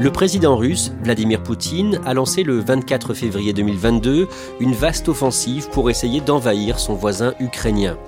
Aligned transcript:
Le 0.00 0.10
président 0.10 0.56
russe, 0.56 0.92
Vladimir 1.04 1.42
Poutine, 1.42 2.00
a 2.06 2.14
lancé 2.14 2.42
le 2.42 2.58
24 2.58 3.12
février 3.12 3.52
2022 3.52 4.28
une 4.58 4.72
vaste 4.72 5.10
offensive 5.10 5.68
pour 5.68 5.90
essayer 5.90 6.22
d'envahir 6.22 6.78
son 6.78 6.94
voisin 6.94 7.34
ukrainien. 7.38 7.98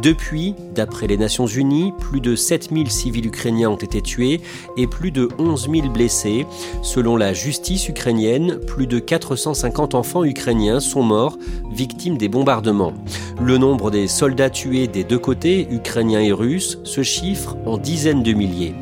Depuis, 0.00 0.54
d'après 0.74 1.06
les 1.06 1.18
Nations 1.18 1.46
Unies, 1.46 1.92
plus 2.00 2.22
de 2.22 2.36
7000 2.36 2.90
civils 2.90 3.26
ukrainiens 3.26 3.68
ont 3.68 3.76
été 3.76 4.00
tués 4.00 4.40
et 4.78 4.86
plus 4.86 5.10
de 5.10 5.28
11 5.38 5.68
000 5.70 5.88
blessés. 5.90 6.46
Selon 6.80 7.18
la 7.18 7.34
justice 7.34 7.86
ukrainienne, 7.86 8.58
plus 8.66 8.86
de 8.86 8.98
450 8.98 9.94
enfants 9.94 10.24
ukrainiens 10.24 10.80
sont 10.80 11.02
morts, 11.02 11.36
victimes 11.70 12.16
des 12.16 12.30
bombardements. 12.30 12.94
Le 13.42 13.58
nombre 13.58 13.90
des 13.90 14.08
soldats 14.08 14.48
tués 14.48 14.86
des 14.86 15.04
deux 15.04 15.18
côtés, 15.18 15.68
ukrainiens 15.70 16.22
et 16.22 16.32
russes, 16.32 16.78
se 16.84 17.02
chiffre 17.02 17.58
en 17.66 17.76
dizaines 17.76 18.22
de 18.22 18.32
milliers. 18.32 18.74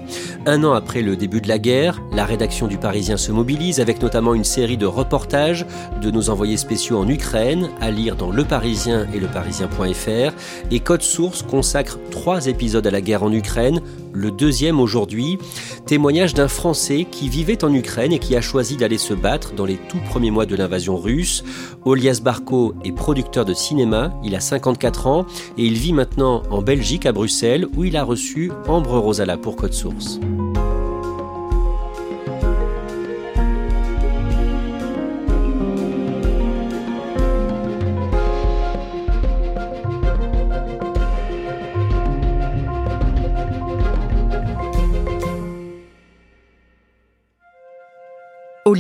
Un 0.47 0.63
an 0.63 0.73
après 0.73 1.03
le 1.03 1.17
début 1.17 1.41
de 1.41 1.49
la 1.49 1.59
guerre, 1.59 2.01
la 2.13 2.25
rédaction 2.25 2.60
du 2.67 2.79
Parisien 2.79 3.17
se 3.17 3.33
mobilise 3.33 3.81
avec 3.81 4.03
notamment 4.03 4.35
une 4.35 4.45
série 4.45 4.77
de 4.77 4.87
reportages 4.87 5.67
de 6.03 6.11
nos 6.11 6.31
envoyés 6.31 6.57
spéciaux 6.57 6.99
en 6.99 7.09
Ukraine 7.09 7.71
à 7.81 7.91
lire 7.91 8.17
dans 8.17 8.31
Le 8.31 8.45
Parisien 8.45 9.07
et 9.15 9.21
leparisien.fr 9.21 10.35
et 10.71 10.81
Code 10.81 11.03
Source 11.03 11.43
consacre 11.43 11.99
trois 12.11 12.47
épisodes 12.47 12.87
à 12.87 12.91
la 12.91 13.01
guerre 13.01 13.23
en 13.23 13.33
Ukraine, 13.33 13.81
le 14.13 14.31
deuxième 14.31 14.81
aujourd'hui, 14.81 15.39
témoignage 15.87 16.35
d'un 16.35 16.49
Français 16.49 17.07
qui 17.11 17.29
vivait 17.29 17.65
en 17.65 17.73
Ukraine 17.73 18.13
et 18.13 18.19
qui 18.19 18.37
a 18.37 18.41
choisi 18.41 18.77
d'aller 18.77 18.99
se 18.99 19.15
battre 19.15 19.55
dans 19.55 19.65
les 19.65 19.77
tout 19.77 20.01
premiers 20.09 20.31
mois 20.31 20.47
de 20.47 20.57
l'invasion 20.57 20.97
russe. 20.97 21.45
Olias 21.85 22.21
Barco 22.23 22.75
est 22.85 22.93
producteur 22.93 23.45
de 23.45 23.55
cinéma, 23.55 24.13
il 24.25 24.35
a 24.35 24.41
54 24.41 25.07
ans 25.07 25.27
et 25.57 25.65
il 25.65 25.75
vit 25.75 25.93
maintenant 25.93 26.43
en 26.51 26.63
Belgique 26.63 27.07
à 27.07 27.13
Bruxelles 27.13 27.67
où 27.77 27.85
il 27.85 27.97
a 27.97 28.05
reçu 28.05 28.51
Ambre 28.67 28.99
Rosala 28.99 29.37
pour 29.37 29.57
Code 29.57 29.75
Source. 29.75 30.21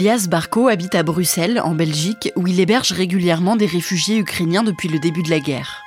Olias 0.00 0.28
Barco 0.30 0.68
habite 0.68 0.94
à 0.94 1.02
Bruxelles, 1.02 1.60
en 1.62 1.74
Belgique, 1.74 2.32
où 2.34 2.46
il 2.46 2.58
héberge 2.58 2.92
régulièrement 2.92 3.54
des 3.54 3.66
réfugiés 3.66 4.16
ukrainiens 4.16 4.62
depuis 4.62 4.88
le 4.88 4.98
début 4.98 5.22
de 5.22 5.28
la 5.28 5.40
guerre. 5.40 5.82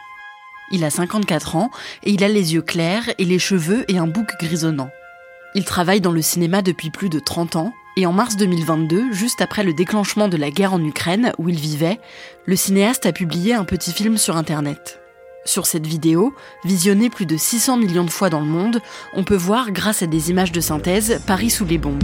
Il 0.69 0.83
a 0.83 0.91
54 0.91 1.55
ans 1.55 1.71
et 2.03 2.11
il 2.11 2.23
a 2.23 2.27
les 2.27 2.53
yeux 2.53 2.61
clairs 2.61 3.09
et 3.17 3.25
les 3.25 3.39
cheveux 3.39 3.85
et 3.87 3.97
un 3.97 4.05
bouc 4.05 4.27
grisonnant. 4.39 4.91
Il 5.55 5.65
travaille 5.65 5.99
dans 5.99 6.11
le 6.11 6.21
cinéma 6.21 6.61
depuis 6.61 6.91
plus 6.91 7.09
de 7.09 7.17
30 7.17 7.55
ans 7.55 7.73
et 7.97 8.05
en 8.05 8.13
mars 8.13 8.35
2022, 8.37 9.13
juste 9.13 9.41
après 9.41 9.63
le 9.63 9.73
déclenchement 9.73 10.27
de 10.27 10.37
la 10.37 10.51
guerre 10.51 10.75
en 10.75 10.83
Ukraine 10.83 11.33
où 11.39 11.49
il 11.49 11.59
vivait, 11.59 11.99
le 12.45 12.55
cinéaste 12.55 13.07
a 13.07 13.13
publié 13.13 13.55
un 13.55 13.65
petit 13.65 13.93
film 13.93 14.19
sur 14.19 14.37
Internet. 14.37 15.01
Sur 15.43 15.65
cette 15.65 15.87
vidéo, 15.87 16.35
visionnée 16.65 17.09
plus 17.09 17.25
de 17.25 17.35
600 17.35 17.77
millions 17.77 18.05
de 18.05 18.11
fois 18.11 18.29
dans 18.29 18.41
le 18.41 18.45
monde, 18.45 18.79
on 19.15 19.23
peut 19.23 19.35
voir, 19.35 19.71
grâce 19.71 20.03
à 20.03 20.05
des 20.05 20.29
images 20.29 20.51
de 20.51 20.61
synthèse, 20.61 21.19
Paris 21.25 21.49
sous 21.49 21.65
les 21.65 21.79
bombes. 21.79 22.03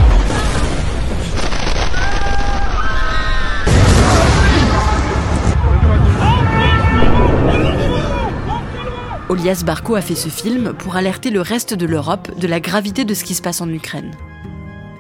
Olias 9.29 9.61
Barco 9.63 9.93
a 9.93 10.01
fait 10.01 10.15
ce 10.15 10.27
film 10.27 10.73
pour 10.73 10.95
alerter 10.95 11.29
le 11.29 11.41
reste 11.41 11.75
de 11.75 11.85
l'Europe 11.85 12.31
de 12.39 12.47
la 12.47 12.59
gravité 12.59 13.05
de 13.05 13.13
ce 13.13 13.23
qui 13.23 13.35
se 13.35 13.43
passe 13.43 13.61
en 13.61 13.69
Ukraine. 13.69 14.11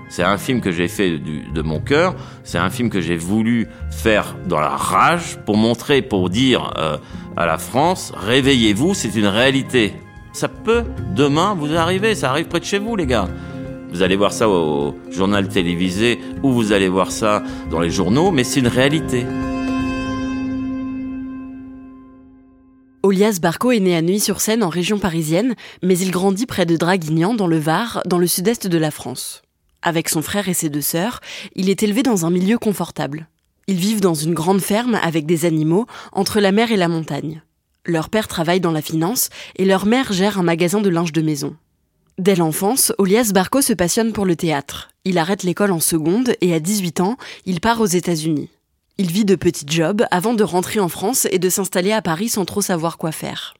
C'est 0.07 0.21
un 0.21 0.37
film 0.37 0.61
que 0.61 0.71
j'ai 0.71 0.87
fait 0.87 1.17
de 1.17 1.61
mon 1.63 1.79
cœur. 1.79 2.15
C'est 2.43 2.59
un 2.59 2.69
film 2.69 2.91
que 2.91 3.01
j'ai 3.01 3.17
voulu 3.17 3.67
faire 3.89 4.35
dans 4.47 4.59
la 4.59 4.69
rage 4.69 5.39
pour 5.47 5.57
montrer, 5.57 6.03
pour 6.03 6.29
dire 6.29 6.73
euh, 6.77 6.97
à 7.37 7.47
la 7.47 7.57
France 7.57 8.13
réveillez-vous, 8.15 8.93
c'est 8.93 9.15
une 9.15 9.25
réalité. 9.25 9.93
Ça 10.31 10.47
peut 10.47 10.83
demain 11.15 11.55
vous 11.55 11.75
arriver. 11.75 12.13
Ça 12.13 12.29
arrive 12.29 12.47
près 12.47 12.59
de 12.59 12.65
chez 12.65 12.77
vous, 12.77 12.95
les 12.95 13.07
gars. 13.07 13.27
Vous 13.91 14.03
allez 14.03 14.15
voir 14.15 14.31
ça 14.31 14.47
au 14.47 14.95
journal 15.09 15.47
télévisé 15.47 16.19
ou 16.43 16.51
vous 16.51 16.71
allez 16.71 16.87
voir 16.87 17.11
ça 17.11 17.41
dans 17.71 17.79
les 17.79 17.89
journaux, 17.89 18.29
mais 18.29 18.43
c'est 18.43 18.59
une 18.59 18.67
réalité. 18.67 19.25
Olias 23.09 23.39
Barco 23.41 23.71
est 23.71 23.79
né 23.79 23.95
à 23.95 24.03
Neuilly-sur-Seine 24.03 24.61
en 24.61 24.69
région 24.69 24.99
parisienne, 24.99 25.55
mais 25.81 25.97
il 25.97 26.11
grandit 26.11 26.45
près 26.45 26.67
de 26.67 26.77
Draguignan 26.77 27.33
dans 27.33 27.47
le 27.47 27.57
Var, 27.57 28.03
dans 28.05 28.19
le 28.19 28.27
sud-est 28.27 28.67
de 28.67 28.77
la 28.77 28.91
France. 28.91 29.41
Avec 29.81 30.09
son 30.09 30.21
frère 30.21 30.47
et 30.47 30.53
ses 30.53 30.69
deux 30.69 30.83
sœurs, 30.83 31.19
il 31.55 31.71
est 31.71 31.81
élevé 31.81 32.03
dans 32.03 32.27
un 32.27 32.29
milieu 32.29 32.59
confortable. 32.59 33.27
Ils 33.65 33.79
vivent 33.79 33.99
dans 33.99 34.13
une 34.13 34.35
grande 34.35 34.61
ferme 34.61 34.93
avec 35.01 35.25
des 35.25 35.45
animaux 35.45 35.87
entre 36.11 36.39
la 36.39 36.51
mer 36.51 36.71
et 36.71 36.77
la 36.77 36.87
montagne. 36.87 37.41
Leur 37.83 38.09
père 38.09 38.27
travaille 38.27 38.61
dans 38.61 38.71
la 38.71 38.83
finance 38.83 39.31
et 39.55 39.65
leur 39.65 39.87
mère 39.87 40.13
gère 40.13 40.37
un 40.37 40.43
magasin 40.43 40.79
de 40.79 40.89
linge 40.89 41.11
de 41.11 41.23
maison. 41.23 41.55
Dès 42.19 42.35
l'enfance, 42.35 42.93
Olias 42.99 43.31
Barco 43.33 43.63
se 43.63 43.73
passionne 43.73 44.13
pour 44.13 44.27
le 44.27 44.35
théâtre. 44.35 44.89
Il 45.03 45.17
arrête 45.17 45.41
l'école 45.41 45.71
en 45.71 45.79
seconde 45.79 46.35
et 46.41 46.53
à 46.53 46.59
18 46.59 47.01
ans, 47.01 47.17
il 47.47 47.59
part 47.59 47.81
aux 47.81 47.87
États-Unis. 47.87 48.51
Il 49.01 49.09
vit 49.09 49.23
de 49.23 49.35
petits 49.35 49.65
jobs 49.65 50.03
avant 50.11 50.33
de 50.33 50.43
rentrer 50.43 50.81
en 50.81 50.89
France 50.89 51.25
et 51.31 51.39
de 51.39 51.47
s'installer 51.47 51.93
à 51.93 52.01
Paris 52.01 52.27
sans 52.27 52.43
trop 52.43 52.59
savoir 52.59 52.97
quoi 52.97 53.13
faire. 53.13 53.53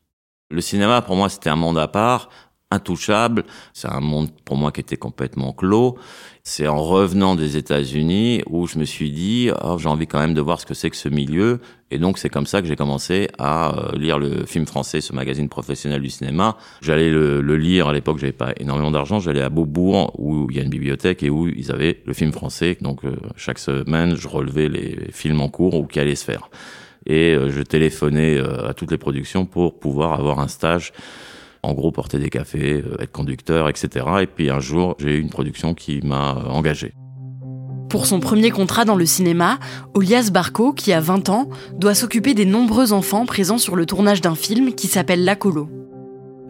Le 0.52 0.60
cinéma, 0.60 1.02
pour 1.02 1.16
moi, 1.16 1.30
c'était 1.30 1.50
un 1.50 1.56
monde 1.56 1.78
à 1.78 1.88
part, 1.88 2.28
intouchable. 2.72 3.46
C'est 3.74 3.92
un 3.92 4.00
monde, 4.00 4.30
pour 4.46 4.56
moi, 4.56 4.72
qui 4.72 4.82
était 4.82 4.98
complètement 4.98 5.54
clos. 5.54 5.98
C'est 6.44 6.68
en 6.68 6.82
revenant 6.82 7.36
des 7.36 7.58
États-Unis 7.58 8.44
où 8.48 8.68
je 8.68 8.78
me 8.78 8.86
suis 8.86 9.12
dit, 9.12 9.50
oh, 9.64 9.78
j'ai 9.78 9.90
envie 9.90 10.08
quand 10.08 10.20
même 10.20 10.34
de 10.34 10.42
voir 10.42 10.60
ce 10.60 10.66
que 10.66 10.74
c'est 10.74 10.90
que 10.90 10.96
ce 10.96 11.10
milieu. 11.10 11.60
Et 11.92 11.98
donc, 11.98 12.20
c'est 12.20 12.30
comme 12.30 12.46
ça 12.46 12.62
que 12.62 12.68
j'ai 12.68 12.76
commencé 12.76 13.28
à 13.40 13.76
euh, 13.76 13.98
lire 13.98 14.20
le 14.20 14.46
film 14.46 14.68
français, 14.68 15.02
ce 15.02 15.14
magazine 15.14 15.50
professionnel 15.50 16.02
du 16.02 16.10
cinéma. 16.10 16.58
J'allais 16.82 17.10
le, 17.10 17.42
le 17.42 17.58
lire 17.58 17.88
à 17.88 17.94
l'époque, 17.94 18.20
j'avais 18.20 18.32
pas 18.32 18.54
énormément 18.58 18.92
d'argent. 18.92 19.20
J'allais 19.20 19.42
à 19.42 19.50
Beaubourg 19.50 20.14
où 20.20 20.48
il 20.52 20.58
y 20.58 20.60
a 20.60 20.64
une 20.64 20.70
bibliothèque 20.70 21.24
et 21.24 21.32
où 21.32 21.48
ils 21.48 21.72
avaient 21.72 22.02
le 22.06 22.14
film 22.14 22.32
français. 22.32 22.78
Donc, 22.82 23.04
euh, 23.04 23.16
chaque 23.36 23.60
semaine, 23.60 24.16
je 24.16 24.28
relevais 24.28 24.70
les 24.70 25.12
films 25.12 25.42
en 25.42 25.50
cours 25.50 25.74
ou 25.74 25.88
qui 25.88 26.00
allaient 26.00 26.16
se 26.16 26.26
faire. 26.26 26.50
Et 27.08 27.34
euh, 27.34 27.50
je 27.50 27.62
téléphonais 27.62 28.40
à 28.40 28.76
toutes 28.76 28.92
les 28.92 29.00
productions 29.00 29.46
pour 29.46 29.80
pouvoir 29.80 30.14
avoir 30.14 30.40
un 30.40 30.48
stage 30.48 30.94
en 31.64 31.74
gros 31.74 31.92
porter 31.92 32.20
des 32.20 32.30
cafés, 32.30 32.84
euh, 32.86 33.02
être 33.02 33.12
conducteur, 33.12 33.70
etc. 33.70 34.06
Et 34.22 34.28
puis 34.28 34.50
un 34.50 34.60
jour, 34.60 34.96
j'ai 35.00 35.16
eu 35.16 35.20
une 35.20 35.30
production 35.30 35.74
qui 35.74 36.02
m'a 36.02 36.38
euh, 36.38 36.50
engagé. 36.50 36.94
Pour 37.90 38.06
son 38.06 38.20
premier 38.20 38.52
contrat 38.52 38.86
dans 38.86 38.96
le 38.96 39.06
cinéma, 39.06 39.58
Olias 39.96 40.30
Barco, 40.32 40.74
qui 40.74 40.94
a 40.94 41.02
20 41.02 41.30
ans, 41.30 41.50
doit 41.74 41.96
s'occuper 41.96 42.36
des 42.36 42.46
nombreux 42.46 42.94
enfants 42.94 43.26
présents 43.26 43.58
sur 43.58 43.76
le 43.76 43.86
tournage 43.88 44.22
d'un 44.22 44.36
film 44.36 44.74
qui 44.76 44.88
s'appelle 44.88 45.26
La 45.26 45.36
Colo. 45.36 45.70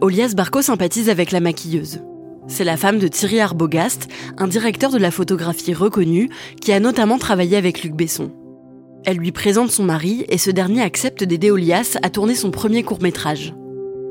Olias 0.02 0.34
Barco 0.36 0.60
sympathise 0.60 1.08
avec 1.08 1.32
la 1.32 1.40
maquilleuse. 1.40 2.02
C'est 2.46 2.64
la 2.64 2.76
femme 2.76 2.98
de 2.98 3.08
Thierry 3.08 3.40
Arbogast, 3.40 4.08
un 4.36 4.48
directeur 4.48 4.90
de 4.90 4.98
la 4.98 5.10
photographie 5.10 5.72
reconnu 5.72 6.28
qui 6.60 6.72
a 6.72 6.80
notamment 6.80 7.18
travaillé 7.18 7.56
avec 7.56 7.82
Luc 7.82 7.94
Besson. 7.94 8.32
Elle 9.06 9.16
lui 9.16 9.32
présente 9.32 9.70
son 9.70 9.84
mari 9.84 10.26
et 10.28 10.36
ce 10.36 10.50
dernier 10.50 10.82
accepte 10.82 11.24
d'aider 11.24 11.50
Olias 11.50 11.96
à 12.02 12.10
tourner 12.10 12.34
son 12.34 12.50
premier 12.50 12.82
court 12.82 13.00
métrage. 13.00 13.54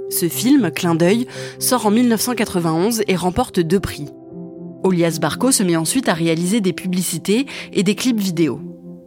Ce 0.10 0.28
film, 0.28 0.72
Clin 0.72 0.96
d'œil, 0.96 1.28
sort 1.60 1.86
en 1.86 1.92
1991 1.92 3.04
et 3.08 3.16
remporte 3.16 3.60
deux 3.60 3.80
prix. 3.80 4.08
Olias 4.84 5.20
Barco 5.22 5.52
se 5.52 5.64
met 5.64 5.76
ensuite 5.76 6.10
à 6.10 6.14
réaliser 6.14 6.62
des 6.62 6.74
publicités 6.74 7.46
et 7.74 7.84
des 7.84 7.96
clips 7.96 8.20
vidéo. 8.20 8.60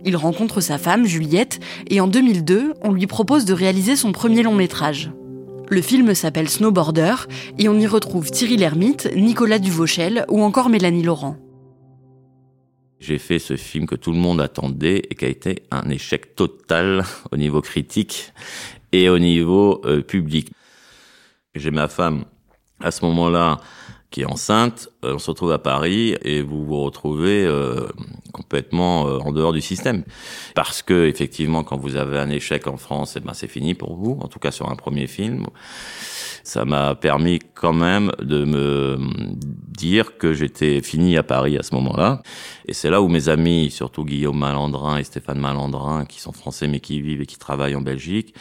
Il 0.04 0.16
rencontre 0.16 0.60
sa 0.60 0.78
femme, 0.78 1.06
Juliette, 1.06 1.60
et 1.88 2.00
en 2.00 2.08
2002, 2.08 2.74
on 2.82 2.92
lui 2.92 3.06
propose 3.06 3.44
de 3.44 3.52
réaliser 3.52 3.96
son 3.96 4.12
premier 4.12 4.42
long 4.42 4.54
métrage. 4.54 5.12
Le 5.68 5.80
film 5.80 6.14
s'appelle 6.14 6.48
Snowboarder 6.48 7.14
et 7.58 7.68
on 7.68 7.78
y 7.78 7.86
retrouve 7.86 8.30
Thierry 8.30 8.56
Lhermitte, 8.56 9.10
Nicolas 9.16 9.58
Duvauchel 9.58 10.24
ou 10.28 10.42
encore 10.42 10.68
Mélanie 10.68 11.02
Laurent. 11.02 11.36
J'ai 13.00 13.18
fait 13.18 13.38
ce 13.38 13.56
film 13.56 13.86
que 13.86 13.96
tout 13.96 14.12
le 14.12 14.18
monde 14.18 14.40
attendait 14.40 15.02
et 15.10 15.14
qui 15.14 15.24
a 15.24 15.28
été 15.28 15.62
un 15.70 15.88
échec 15.88 16.36
total 16.36 17.04
au 17.32 17.36
niveau 17.36 17.60
critique 17.60 18.32
et 18.92 19.08
au 19.08 19.18
niveau 19.18 19.80
euh, 19.84 20.02
public. 20.02 20.52
J'ai 21.54 21.70
ma 21.70 21.88
femme 21.88 22.24
à 22.80 22.90
ce 22.90 23.04
moment-là 23.04 23.60
qui 24.12 24.20
est 24.20 24.26
enceinte, 24.26 24.90
euh, 25.04 25.14
on 25.14 25.18
se 25.18 25.30
retrouve 25.30 25.52
à 25.52 25.58
Paris 25.58 26.14
et 26.22 26.42
vous 26.42 26.64
vous 26.64 26.82
retrouvez 26.82 27.44
euh, 27.44 27.88
complètement 28.32 29.08
euh, 29.08 29.18
en 29.18 29.32
dehors 29.32 29.52
du 29.52 29.62
système. 29.62 30.04
Parce 30.54 30.82
que 30.82 31.06
effectivement, 31.06 31.64
quand 31.64 31.78
vous 31.78 31.96
avez 31.96 32.18
un 32.18 32.30
échec 32.30 32.66
en 32.66 32.76
France, 32.76 33.14
eh 33.16 33.20
ben 33.20 33.32
c'est 33.32 33.48
fini 33.48 33.74
pour 33.74 33.96
vous. 33.96 34.18
En 34.20 34.28
tout 34.28 34.38
cas 34.38 34.50
sur 34.50 34.70
un 34.70 34.76
premier 34.76 35.06
film, 35.06 35.46
ça 36.44 36.64
m'a 36.64 36.94
permis 36.94 37.38
quand 37.54 37.72
même 37.72 38.12
de 38.20 38.44
me 38.44 38.98
dire 39.72 40.18
que 40.18 40.32
j'étais 40.32 40.80
fini 40.82 41.16
à 41.16 41.22
Paris 41.22 41.56
à 41.58 41.62
ce 41.62 41.74
moment-là. 41.74 42.22
Et 42.66 42.74
c'est 42.74 42.90
là 42.90 43.02
où 43.02 43.08
mes 43.08 43.28
amis, 43.28 43.70
surtout 43.70 44.04
Guillaume 44.04 44.38
Malandrin 44.38 44.98
et 44.98 45.04
Stéphane 45.04 45.38
Malandrin, 45.38 46.04
qui 46.04 46.20
sont 46.20 46.32
français 46.32 46.68
mais 46.68 46.80
qui 46.80 47.00
vivent 47.00 47.22
et 47.22 47.26
qui 47.26 47.38
travaillent 47.38 47.74
en 47.74 47.80
Belgique, 47.80 48.34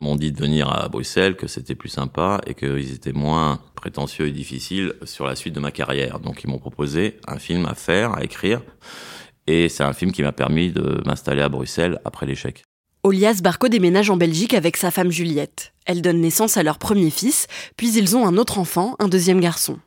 m'ont 0.00 0.16
dit 0.16 0.32
de 0.32 0.38
venir 0.38 0.70
à 0.70 0.88
Bruxelles, 0.88 1.36
que 1.36 1.46
c'était 1.46 1.74
plus 1.74 1.88
sympa 1.88 2.40
et 2.46 2.54
qu'ils 2.54 2.92
étaient 2.92 3.12
moins 3.12 3.60
prétentieux 3.74 4.26
et 4.26 4.32
difficiles 4.32 4.94
sur 5.04 5.26
la 5.26 5.36
suite 5.36 5.54
de 5.54 5.60
ma 5.60 5.70
carrière. 5.70 6.20
Donc 6.20 6.42
ils 6.44 6.50
m'ont 6.50 6.58
proposé 6.58 7.18
un 7.26 7.38
film 7.38 7.66
à 7.66 7.74
faire, 7.74 8.12
à 8.14 8.24
écrire. 8.24 8.62
Et 9.46 9.68
c'est 9.68 9.84
un 9.84 9.92
film 9.92 10.12
qui 10.12 10.22
m'a 10.22 10.32
permis 10.32 10.72
de 10.72 11.02
m'installer 11.06 11.42
à 11.42 11.48
Bruxelles 11.48 12.00
après 12.04 12.26
l'échec. 12.26 12.64
Olias 13.02 13.38
Barco 13.40 13.68
déménage 13.68 14.10
en 14.10 14.16
Belgique 14.16 14.52
avec 14.54 14.76
sa 14.76 14.90
femme 14.90 15.12
Juliette. 15.12 15.72
Elle 15.84 16.02
donne 16.02 16.20
naissance 16.20 16.56
à 16.56 16.64
leur 16.64 16.78
premier 16.78 17.10
fils, 17.10 17.46
puis 17.76 17.96
ils 17.96 18.16
ont 18.16 18.26
un 18.26 18.36
autre 18.36 18.58
enfant, 18.58 18.96
un 18.98 19.06
deuxième 19.06 19.40
garçon. 19.40 19.78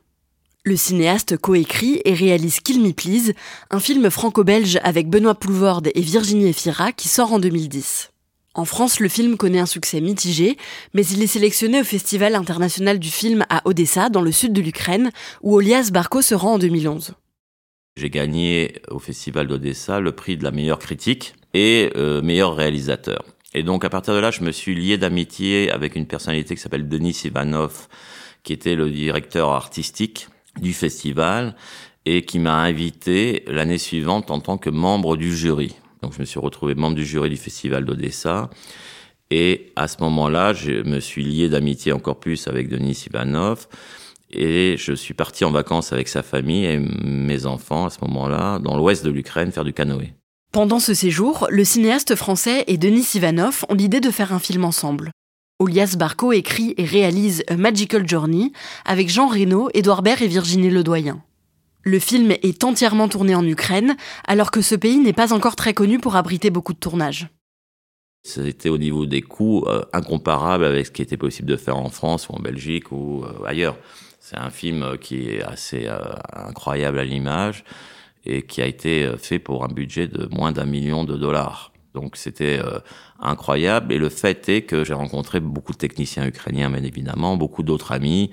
Le 0.62 0.76
cinéaste 0.76 1.38
coécrit 1.38 2.02
et 2.04 2.12
réalise 2.12 2.60
Kill 2.60 2.82
Me 2.82 2.92
Please, 2.92 3.32
un 3.70 3.80
film 3.80 4.10
franco-belge 4.10 4.78
avec 4.82 5.08
Benoît 5.08 5.34
Poulvorde 5.34 5.88
et 5.94 6.02
Virginie 6.02 6.48
Efira 6.48 6.92
qui 6.92 7.08
sort 7.08 7.32
en 7.32 7.38
2010. 7.38 8.10
En 8.52 8.66
France, 8.66 9.00
le 9.00 9.08
film 9.08 9.38
connaît 9.38 9.60
un 9.60 9.64
succès 9.64 10.02
mitigé, 10.02 10.58
mais 10.92 11.06
il 11.06 11.22
est 11.22 11.28
sélectionné 11.28 11.80
au 11.80 11.84
Festival 11.84 12.34
international 12.34 12.98
du 12.98 13.08
film 13.08 13.46
à 13.48 13.62
Odessa, 13.66 14.10
dans 14.10 14.20
le 14.20 14.32
sud 14.32 14.52
de 14.52 14.60
l'Ukraine, 14.60 15.12
où 15.40 15.56
Olias 15.56 15.88
Barco 15.90 16.20
se 16.20 16.34
rend 16.34 16.54
en 16.54 16.58
2011. 16.58 17.14
J'ai 17.96 18.10
gagné 18.10 18.82
au 18.90 18.98
Festival 18.98 19.46
d'Odessa 19.46 19.98
le 19.98 20.12
prix 20.12 20.36
de 20.36 20.44
la 20.44 20.50
meilleure 20.50 20.78
critique 20.78 21.36
et 21.54 21.90
euh, 21.96 22.20
meilleur 22.20 22.54
réalisateur. 22.54 23.24
Et 23.54 23.62
donc 23.62 23.86
à 23.86 23.88
partir 23.88 24.12
de 24.12 24.18
là, 24.18 24.30
je 24.30 24.42
me 24.42 24.52
suis 24.52 24.74
lié 24.74 24.98
d'amitié 24.98 25.70
avec 25.70 25.96
une 25.96 26.06
personnalité 26.06 26.54
qui 26.54 26.60
s'appelle 26.60 26.86
Denis 26.86 27.16
Ivanov, 27.24 27.88
qui 28.42 28.52
était 28.52 28.74
le 28.74 28.90
directeur 28.90 29.48
artistique 29.48 30.28
du 30.60 30.72
festival 30.72 31.54
et 32.06 32.24
qui 32.24 32.38
m'a 32.38 32.56
invité 32.62 33.44
l'année 33.46 33.78
suivante 33.78 34.30
en 34.30 34.40
tant 34.40 34.58
que 34.58 34.70
membre 34.70 35.16
du 35.16 35.36
jury. 35.36 35.76
Donc 36.02 36.14
je 36.14 36.20
me 36.20 36.24
suis 36.24 36.40
retrouvé 36.40 36.74
membre 36.74 36.96
du 36.96 37.04
jury 37.04 37.30
du 37.30 37.36
festival 37.36 37.84
d'Odessa. 37.84 38.50
Et 39.30 39.72
à 39.76 39.86
ce 39.86 39.98
moment-là, 40.00 40.52
je 40.52 40.82
me 40.82 40.98
suis 40.98 41.22
lié 41.22 41.48
d'amitié 41.48 41.92
encore 41.92 42.18
plus 42.18 42.48
avec 42.48 42.68
Denis 42.68 43.04
Ivanov. 43.06 43.68
Et 44.32 44.76
je 44.78 44.92
suis 44.92 45.14
parti 45.14 45.44
en 45.44 45.50
vacances 45.50 45.92
avec 45.92 46.08
sa 46.08 46.22
famille 46.22 46.64
et 46.64 46.78
mes 46.78 47.46
enfants 47.46 47.86
à 47.86 47.90
ce 47.90 47.98
moment-là, 48.02 48.58
dans 48.60 48.76
l'ouest 48.76 49.04
de 49.04 49.10
l'Ukraine, 49.10 49.52
faire 49.52 49.64
du 49.64 49.72
canoë. 49.72 50.14
Pendant 50.52 50.80
ce 50.80 50.94
séjour, 50.94 51.46
le 51.48 51.64
cinéaste 51.64 52.16
français 52.16 52.64
et 52.66 52.76
Denis 52.76 53.06
Ivanov 53.14 53.64
ont 53.68 53.74
l'idée 53.74 54.00
de 54.00 54.10
faire 54.10 54.32
un 54.32 54.40
film 54.40 54.64
ensemble. 54.64 55.10
Olias 55.60 55.94
Barco 55.98 56.32
écrit 56.32 56.72
et 56.78 56.84
réalise 56.84 57.44
A 57.46 57.54
Magical 57.54 58.08
Journey 58.08 58.50
avec 58.86 59.10
Jean 59.10 59.28
Reno, 59.28 59.68
Édouard 59.74 60.00
Baird 60.00 60.22
et 60.22 60.26
Virginie 60.26 60.70
Ledoyen. 60.70 61.22
Le 61.82 61.98
film 61.98 62.30
est 62.30 62.64
entièrement 62.64 63.08
tourné 63.08 63.34
en 63.34 63.46
Ukraine, 63.46 63.94
alors 64.26 64.52
que 64.52 64.62
ce 64.62 64.74
pays 64.74 64.98
n'est 64.98 65.12
pas 65.12 65.34
encore 65.34 65.56
très 65.56 65.74
connu 65.74 65.98
pour 65.98 66.16
abriter 66.16 66.48
beaucoup 66.48 66.72
de 66.72 66.78
tournages. 66.78 67.28
C'était 68.22 68.70
au 68.70 68.78
niveau 68.78 69.04
des 69.04 69.20
coûts 69.20 69.64
euh, 69.66 69.82
incomparable 69.92 70.64
avec 70.64 70.86
ce 70.86 70.90
qui 70.90 71.02
était 71.02 71.18
possible 71.18 71.50
de 71.50 71.56
faire 71.56 71.76
en 71.76 71.90
France 71.90 72.30
ou 72.30 72.32
en 72.32 72.40
Belgique 72.40 72.90
ou 72.90 73.24
euh, 73.24 73.44
ailleurs. 73.44 73.76
C'est 74.18 74.38
un 74.38 74.50
film 74.50 74.96
qui 74.98 75.28
est 75.28 75.42
assez 75.42 75.86
euh, 75.88 75.98
incroyable 76.32 76.98
à 76.98 77.04
l'image 77.04 77.64
et 78.24 78.42
qui 78.42 78.62
a 78.62 78.66
été 78.66 79.10
fait 79.18 79.38
pour 79.38 79.64
un 79.64 79.68
budget 79.68 80.06
de 80.06 80.26
moins 80.34 80.52
d'un 80.52 80.66
million 80.66 81.04
de 81.04 81.18
dollars. 81.18 81.72
Donc 81.92 82.16
c'était 82.16 82.60
incroyable 83.22 83.92
et 83.92 83.98
le 83.98 84.08
fait 84.08 84.48
est 84.48 84.62
que 84.62 84.84
j'ai 84.84 84.94
rencontré 84.94 85.40
beaucoup 85.40 85.72
de 85.72 85.78
techniciens 85.78 86.26
ukrainiens 86.26 86.70
bien 86.70 86.82
évidemment, 86.82 87.36
beaucoup 87.36 87.62
d'autres 87.62 87.92
amis 87.92 88.30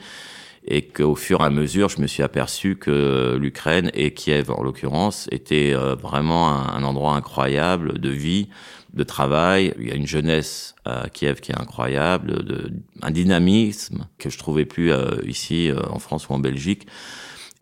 et 0.68 0.82
qu'au 0.82 1.16
fur 1.16 1.42
et 1.42 1.46
à 1.46 1.50
mesure, 1.50 1.88
je 1.88 2.02
me 2.02 2.08
suis 2.08 2.24
aperçu 2.24 2.76
que 2.76 3.38
l'Ukraine 3.40 3.90
et 3.94 4.14
Kiev, 4.14 4.52
en 4.52 4.62
l'occurrence, 4.62 5.30
étaient 5.32 5.74
euh, 5.74 5.96
vraiment 5.96 6.50
un, 6.50 6.84
endroit 6.84 7.16
incroyable 7.16 8.00
de 8.00 8.10
vie, 8.10 8.50
de 8.94 9.04
travail. 9.04 9.74
Il 9.80 9.88
y 9.88 9.92
a 9.92 9.96
une 9.96 10.08
jeunesse 10.08 10.76
à 10.84 11.08
Kiev 11.10 11.40
qui 11.40 11.54
est 11.54 11.60
incroyable, 11.60 12.44
de, 12.44 12.74
un 13.02 13.12
dynamisme 13.12 14.08
que 14.18 14.30
je 14.30 14.38
trouvais 14.38 14.66
plus 14.66 14.92
euh, 14.92 15.16
ici 15.26 15.72
euh, 15.72 15.80
en 15.90 16.00
France 16.00 16.28
ou 16.28 16.34
en 16.34 16.40
Belgique. 16.40 16.86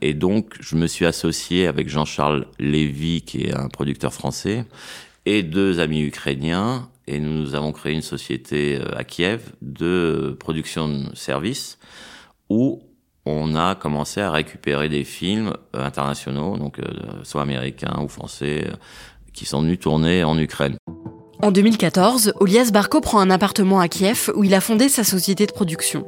Et 0.02 0.16
donc, 0.16 0.56
je 0.60 0.76
me 0.76 0.88
suis 0.88 1.06
associé 1.06 1.68
avec 1.68 1.90
Jean-Charles 1.90 2.48
Lévy, 2.58 3.22
qui 3.22 3.44
est 3.44 3.54
un 3.56 3.70
producteur 3.70 4.14
français, 4.16 4.66
et 5.28 5.44
deux 5.44 5.80
amis 5.80 6.02
ukrainiens, 6.02 6.90
et 7.08 7.20
nous 7.20 7.56
avons 7.56 7.72
créé 7.72 7.94
une 7.94 8.02
société 8.02 8.80
à 8.96 9.04
Kiev 9.04 9.52
de 9.62 10.36
production 10.40 10.88
de 10.88 11.16
services 11.16 11.78
où 12.50 12.82
on 13.26 13.56
a 13.56 13.76
commencé 13.76 14.22
à 14.22 14.32
récupérer 14.32 14.88
des 14.88 15.04
films 15.04 15.54
euh, 15.76 15.84
internationaux, 15.84 16.58
donc 16.58 16.80
euh, 16.80 16.84
soit 17.24 17.42
américains 17.42 18.00
ou 18.02 18.08
français, 18.08 18.66
euh, 18.68 18.76
qui 19.34 19.46
sont 19.46 19.62
venus 19.62 19.80
tourner 19.80 20.24
en 20.24 20.38
Ukraine. 20.38 20.78
En 21.42 21.52
2014, 21.52 22.34
Olias 22.40 22.70
Barco 22.72 23.02
prend 23.02 23.20
un 23.20 23.30
appartement 23.30 23.80
à 23.80 23.88
Kiev 23.88 24.32
où 24.36 24.44
il 24.44 24.54
a 24.54 24.62
fondé 24.62 24.90
sa 24.90 25.04
société 25.04 25.46
de 25.46 25.52
production. 25.52 26.08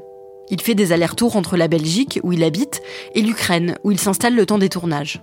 Il 0.49 0.61
fait 0.61 0.75
des 0.75 0.93
allers-retours 0.93 1.35
entre 1.35 1.57
la 1.57 1.67
Belgique, 1.67 2.19
où 2.23 2.31
il 2.31 2.43
habite, 2.43 2.81
et 3.13 3.21
l'Ukraine, 3.21 3.77
où 3.83 3.91
il 3.91 3.99
s'installe 3.99 4.35
le 4.35 4.45
temps 4.45 4.57
des 4.57 4.69
tournages. 4.69 5.21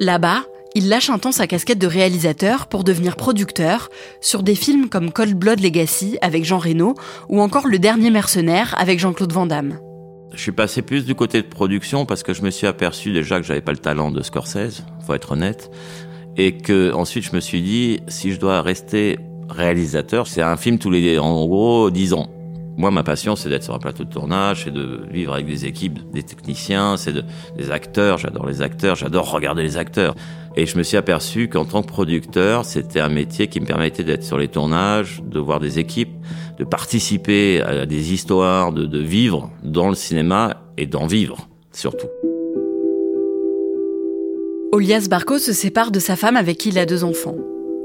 Là-bas, 0.00 0.42
il 0.74 0.88
lâche 0.88 1.08
un 1.08 1.18
temps 1.18 1.32
sa 1.32 1.46
casquette 1.46 1.78
de 1.78 1.86
réalisateur 1.86 2.66
pour 2.66 2.82
devenir 2.82 3.14
producteur 3.14 3.90
sur 4.20 4.42
des 4.42 4.56
films 4.56 4.88
comme 4.88 5.12
Cold 5.12 5.34
Blood 5.34 5.60
Legacy 5.60 6.18
avec 6.20 6.44
Jean 6.44 6.58
Reno 6.58 6.94
ou 7.28 7.40
encore 7.40 7.68
Le 7.68 7.78
Dernier 7.78 8.10
Mercenaire 8.10 8.74
avec 8.76 8.98
Jean-Claude 8.98 9.32
Van 9.32 9.46
Damme. 9.46 9.78
Je 10.32 10.40
suis 10.40 10.52
passé 10.52 10.82
plus 10.82 11.04
du 11.04 11.14
côté 11.14 11.42
de 11.42 11.46
production 11.46 12.06
parce 12.06 12.24
que 12.24 12.34
je 12.34 12.42
me 12.42 12.50
suis 12.50 12.66
aperçu 12.66 13.12
déjà 13.12 13.40
que 13.40 13.46
j'avais 13.46 13.60
pas 13.60 13.70
le 13.70 13.78
talent 13.78 14.10
de 14.10 14.20
Scorsese, 14.20 14.82
faut 15.06 15.14
être 15.14 15.32
honnête, 15.32 15.70
et 16.36 16.56
que 16.56 16.92
ensuite 16.92 17.24
je 17.24 17.36
me 17.36 17.40
suis 17.40 17.62
dit 17.62 18.00
si 18.08 18.32
je 18.32 18.40
dois 18.40 18.60
rester 18.60 19.20
réalisateur, 19.48 20.26
c'est 20.26 20.42
un 20.42 20.56
film 20.56 20.78
tous 20.78 20.90
les 20.90 21.20
en 21.20 21.46
gros 21.46 21.90
10 21.90 22.14
ans. 22.14 22.33
Moi, 22.76 22.90
ma 22.90 23.04
passion, 23.04 23.36
c'est 23.36 23.48
d'être 23.48 23.62
sur 23.62 23.74
un 23.74 23.78
plateau 23.78 24.04
de 24.04 24.10
tournage, 24.10 24.64
c'est 24.64 24.72
de 24.72 25.02
vivre 25.10 25.32
avec 25.32 25.46
des 25.46 25.64
équipes, 25.64 26.00
des 26.12 26.24
techniciens, 26.24 26.96
c'est 26.96 27.12
de, 27.12 27.22
des 27.56 27.70
acteurs. 27.70 28.18
J'adore 28.18 28.46
les 28.46 28.62
acteurs, 28.62 28.96
j'adore 28.96 29.30
regarder 29.30 29.62
les 29.62 29.76
acteurs. 29.76 30.14
Et 30.56 30.66
je 30.66 30.76
me 30.76 30.82
suis 30.82 30.96
aperçu 30.96 31.48
qu'en 31.48 31.64
tant 31.64 31.82
que 31.82 31.88
producteur, 31.88 32.64
c'était 32.64 33.00
un 33.00 33.08
métier 33.08 33.46
qui 33.46 33.60
me 33.60 33.66
permettait 33.66 34.04
d'être 34.04 34.24
sur 34.24 34.38
les 34.38 34.48
tournages, 34.48 35.22
de 35.24 35.38
voir 35.38 35.60
des 35.60 35.78
équipes, 35.78 36.14
de 36.58 36.64
participer 36.64 37.62
à 37.62 37.86
des 37.86 38.12
histoires, 38.12 38.72
de 38.72 38.98
vivre 38.98 39.50
dans 39.62 39.88
le 39.88 39.94
cinéma 39.94 40.56
et 40.76 40.86
d'en 40.86 41.06
vivre, 41.06 41.48
surtout. 41.72 42.08
Olias 44.72 45.06
Barco 45.08 45.38
se 45.38 45.52
sépare 45.52 45.92
de 45.92 46.00
sa 46.00 46.16
femme 46.16 46.36
avec 46.36 46.58
qui 46.58 46.70
il 46.70 46.78
a 46.80 46.86
deux 46.86 47.04
enfants. 47.04 47.36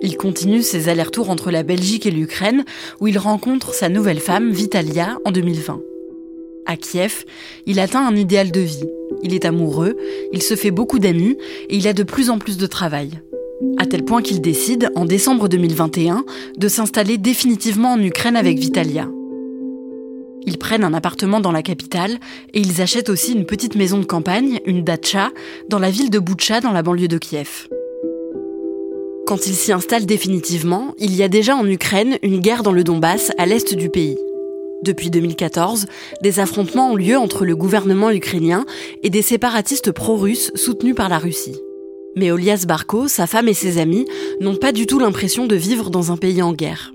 Il 0.02 0.16
continue 0.16 0.62
ses 0.62 0.88
allers-retours 0.88 1.30
entre 1.30 1.52
la 1.52 1.64
Belgique 1.64 2.06
et 2.06 2.12
l'Ukraine, 2.12 2.64
où 3.02 3.08
il 3.08 3.18
rencontre 3.18 3.74
sa 3.74 3.90
nouvelle 3.90 4.20
femme, 4.20 4.52
Vitalia, 4.52 5.18
en 5.26 5.32
2020. 5.32 5.82
À 6.66 6.78
Kiev, 6.78 7.26
il 7.66 7.80
atteint 7.80 8.06
un 8.06 8.16
idéal 8.16 8.52
de 8.52 8.62
vie. 8.62 8.86
Il 9.24 9.34
est 9.34 9.46
amoureux, 9.46 9.98
il 10.32 10.42
se 10.42 10.56
fait 10.56 10.72
beaucoup 10.72 11.00
d'amis 11.00 11.36
et 11.70 11.76
il 11.76 11.88
a 11.88 11.94
de 11.94 12.04
plus 12.04 12.30
en 12.30 12.38
plus 12.38 12.58
de 12.58 12.68
travail. 12.68 13.20
À 13.78 13.86
tel 13.86 14.06
point 14.06 14.22
qu'il 14.22 14.40
décide, 14.40 14.90
en 14.96 15.04
décembre 15.04 15.50
2021, 15.50 16.24
de 16.58 16.68
s'installer 16.68 17.18
définitivement 17.18 17.94
en 17.94 18.02
Ukraine 18.02 18.38
avec 18.38 18.58
Vitalia. 18.58 19.10
Ils 20.46 20.58
prennent 20.58 20.84
un 20.84 20.94
appartement 20.94 21.42
dans 21.42 21.52
la 21.52 21.62
capitale 21.62 22.20
et 22.54 22.60
ils 22.60 22.82
achètent 22.82 23.10
aussi 23.10 23.34
une 23.34 23.46
petite 23.46 23.76
maison 23.76 23.98
de 23.98 24.06
campagne, 24.06 24.60
une 24.66 24.84
datcha, 24.84 25.32
dans 25.70 25.80
la 25.80 25.92
ville 25.92 26.10
de 26.10 26.20
Boutcha 26.20 26.62
dans 26.62 26.72
la 26.72 26.84
banlieue 26.84 27.08
de 27.10 27.18
Kiev. 27.18 27.68
Quand 29.30 29.46
ils 29.46 29.54
s'y 29.54 29.72
installent 29.72 30.08
définitivement, 30.08 30.96
il 30.98 31.16
y 31.16 31.22
a 31.22 31.28
déjà 31.28 31.56
en 31.56 31.68
Ukraine 31.68 32.18
une 32.24 32.40
guerre 32.40 32.64
dans 32.64 32.72
le 32.72 32.84
Donbass, 32.84 33.32
à 33.38 33.46
l'est 33.46 33.76
du 33.76 33.88
pays. 33.92 34.18
Depuis 34.84 35.12
2014, 35.12 35.86
des 36.24 36.40
affrontements 36.40 36.94
ont 36.94 36.96
lieu 36.96 37.16
entre 37.16 37.46
le 37.46 37.56
gouvernement 37.56 38.10
ukrainien 38.10 38.66
et 39.04 39.12
des 39.12 39.22
séparatistes 39.22 39.92
pro-russes 39.92 40.52
soutenus 40.56 40.96
par 40.96 41.10
la 41.10 41.20
Russie. 41.20 41.62
Mais 42.16 42.32
Olias 42.32 42.66
Barko, 42.68 43.08
sa 43.08 43.28
femme 43.28 43.48
et 43.48 43.54
ses 43.54 43.78
amis 43.78 44.08
n'ont 44.42 44.56
pas 44.56 44.72
du 44.72 44.88
tout 44.88 44.98
l'impression 44.98 45.46
de 45.46 45.56
vivre 45.56 45.92
dans 45.92 46.12
un 46.12 46.18
pays 46.18 46.42
en 46.42 46.52
guerre. 46.52 46.92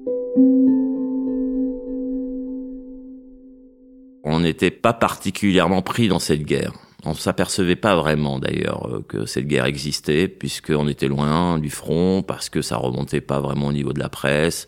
On 4.24 4.40
n'était 4.40 4.72
pas 4.72 4.92
particulièrement 4.92 5.82
pris 5.82 6.08
dans 6.08 6.18
cette 6.18 6.42
guerre. 6.42 6.72
On 7.06 7.10
ne 7.10 7.14
s'apercevait 7.14 7.76
pas 7.76 7.96
vraiment 7.96 8.38
d'ailleurs 8.38 8.88
euh, 8.88 9.04
que 9.06 9.26
cette 9.26 9.46
guerre 9.46 9.66
existait, 9.66 10.26
puisqu'on 10.26 10.88
était 10.88 11.08
loin 11.08 11.58
du 11.58 11.70
front, 11.70 12.22
parce 12.22 12.48
que 12.48 12.62
ça 12.62 12.76
remontait 12.76 13.20
pas 13.20 13.40
vraiment 13.40 13.66
au 13.66 13.72
niveau 13.72 13.92
de 13.92 13.98
la 13.98 14.08
presse, 14.08 14.66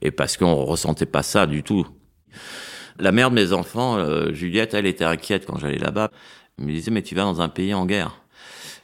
et 0.00 0.10
parce 0.10 0.36
qu'on 0.36 0.54
ressentait 0.54 1.06
pas 1.06 1.22
ça 1.22 1.46
du 1.46 1.62
tout. 1.64 1.86
La 2.98 3.10
mère 3.10 3.30
de 3.30 3.34
mes 3.34 3.52
enfants, 3.52 3.96
euh, 3.96 4.32
Juliette, 4.32 4.74
elle 4.74 4.86
était 4.86 5.04
inquiète 5.04 5.46
quand 5.46 5.58
j'allais 5.58 5.78
là-bas. 5.78 6.10
Elle 6.58 6.66
me 6.66 6.70
disait, 6.70 6.92
mais 6.92 7.02
tu 7.02 7.16
vas 7.16 7.22
dans 7.22 7.40
un 7.40 7.48
pays 7.48 7.74
en 7.74 7.86
guerre. 7.86 8.20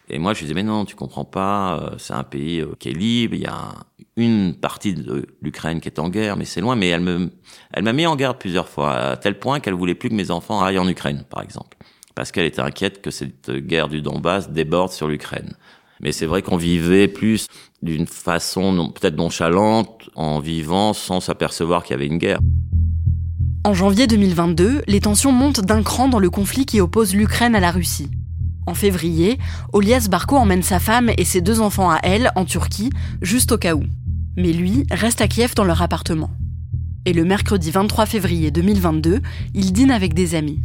Et 0.08 0.18
moi, 0.18 0.34
je 0.34 0.40
disais, 0.40 0.54
mais 0.54 0.64
non, 0.64 0.84
tu 0.84 0.96
comprends 0.96 1.24
pas, 1.24 1.78
euh, 1.80 1.94
c'est 1.98 2.14
un 2.14 2.24
pays 2.24 2.64
qui 2.80 2.88
est 2.88 2.92
libre, 2.92 3.36
il 3.36 3.42
y 3.42 3.46
a 3.46 3.68
une 4.16 4.56
partie 4.56 4.94
de 4.94 5.28
l'Ukraine 5.40 5.80
qui 5.80 5.88
est 5.88 6.00
en 6.00 6.08
guerre, 6.08 6.36
mais 6.36 6.44
c'est 6.44 6.60
loin. 6.60 6.74
Mais 6.74 6.88
elle 6.88 7.02
me, 7.02 7.30
elle 7.72 7.84
m'a 7.84 7.92
mis 7.92 8.06
en 8.06 8.16
garde 8.16 8.38
plusieurs 8.38 8.68
fois, 8.68 8.96
à 8.96 9.16
tel 9.16 9.38
point 9.38 9.60
qu'elle 9.60 9.74
voulait 9.74 9.94
plus 9.94 10.08
que 10.08 10.14
mes 10.14 10.32
enfants 10.32 10.60
aillent 10.60 10.80
en 10.80 10.88
Ukraine, 10.88 11.24
par 11.30 11.42
exemple 11.42 11.76
parce 12.20 12.32
qu'elle 12.32 12.44
était 12.44 12.60
inquiète 12.60 13.00
que 13.00 13.10
cette 13.10 13.50
guerre 13.50 13.88
du 13.88 14.02
Donbass 14.02 14.50
déborde 14.50 14.92
sur 14.92 15.08
l'Ukraine. 15.08 15.54
Mais 16.00 16.12
c'est 16.12 16.26
vrai 16.26 16.42
qu'on 16.42 16.58
vivait 16.58 17.08
plus 17.08 17.46
d'une 17.80 18.06
façon 18.06 18.92
peut-être 18.94 19.16
nonchalante, 19.16 20.10
en 20.16 20.38
vivant 20.38 20.92
sans 20.92 21.20
s'apercevoir 21.20 21.82
qu'il 21.82 21.94
y 21.94 21.98
avait 21.98 22.08
une 22.08 22.18
guerre. 22.18 22.38
En 23.64 23.72
janvier 23.72 24.06
2022, 24.06 24.82
les 24.86 25.00
tensions 25.00 25.32
montent 25.32 25.62
d'un 25.62 25.82
cran 25.82 26.08
dans 26.08 26.18
le 26.18 26.28
conflit 26.28 26.66
qui 26.66 26.82
oppose 26.82 27.14
l'Ukraine 27.14 27.54
à 27.54 27.60
la 27.60 27.70
Russie. 27.70 28.10
En 28.66 28.74
février, 28.74 29.38
Olias 29.72 30.08
Barko 30.10 30.36
emmène 30.36 30.62
sa 30.62 30.78
femme 30.78 31.10
et 31.16 31.24
ses 31.24 31.40
deux 31.40 31.62
enfants 31.62 31.90
à 31.90 32.00
elle, 32.02 32.32
en 32.36 32.44
Turquie, 32.44 32.90
juste 33.22 33.52
au 33.52 33.56
cas 33.56 33.74
où. 33.74 33.84
Mais 34.36 34.52
lui 34.52 34.84
reste 34.90 35.22
à 35.22 35.26
Kiev 35.26 35.54
dans 35.54 35.64
leur 35.64 35.80
appartement. 35.80 36.32
Et 37.06 37.14
le 37.14 37.24
mercredi 37.24 37.70
23 37.70 38.04
février 38.04 38.50
2022, 38.50 39.22
il 39.54 39.72
dîne 39.72 39.90
avec 39.90 40.12
des 40.12 40.34
amis. 40.34 40.60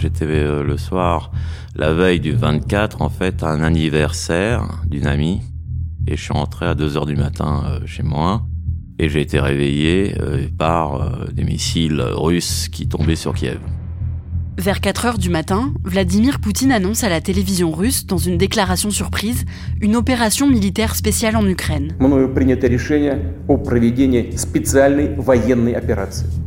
J'étais 0.00 0.24
euh, 0.24 0.62
le 0.62 0.78
soir, 0.78 1.30
la 1.76 1.92
veille 1.92 2.20
du 2.20 2.32
24, 2.32 3.02
en 3.02 3.10
fait, 3.10 3.42
à 3.42 3.50
un 3.50 3.60
anniversaire 3.60 4.66
d'une 4.86 5.06
amie. 5.06 5.42
Et 6.06 6.16
je 6.16 6.22
suis 6.22 6.32
rentré 6.32 6.64
à 6.64 6.74
2 6.74 6.96
heures 6.96 7.04
du 7.04 7.16
matin 7.16 7.64
euh, 7.66 7.86
chez 7.86 8.02
moi. 8.02 8.42
Et 8.98 9.10
j'ai 9.10 9.20
été 9.20 9.38
réveillé 9.38 10.14
euh, 10.18 10.46
par 10.56 11.28
des 11.32 11.44
missiles 11.44 12.00
russes 12.00 12.68
qui 12.70 12.88
tombaient 12.88 13.14
sur 13.14 13.34
Kiev. 13.34 13.60
Vers 14.60 14.82
4 14.82 15.06
heures 15.06 15.18
du 15.18 15.30
matin, 15.30 15.72
Vladimir 15.84 16.38
Poutine 16.38 16.70
annonce 16.70 17.02
à 17.02 17.08
la 17.08 17.22
télévision 17.22 17.70
russe, 17.70 18.04
dans 18.04 18.18
une 18.18 18.36
déclaration 18.36 18.90
surprise, 18.90 19.46
une 19.80 19.96
opération 19.96 20.46
militaire 20.46 20.96
spéciale 20.96 21.34
en 21.36 21.46
Ukraine. 21.46 21.96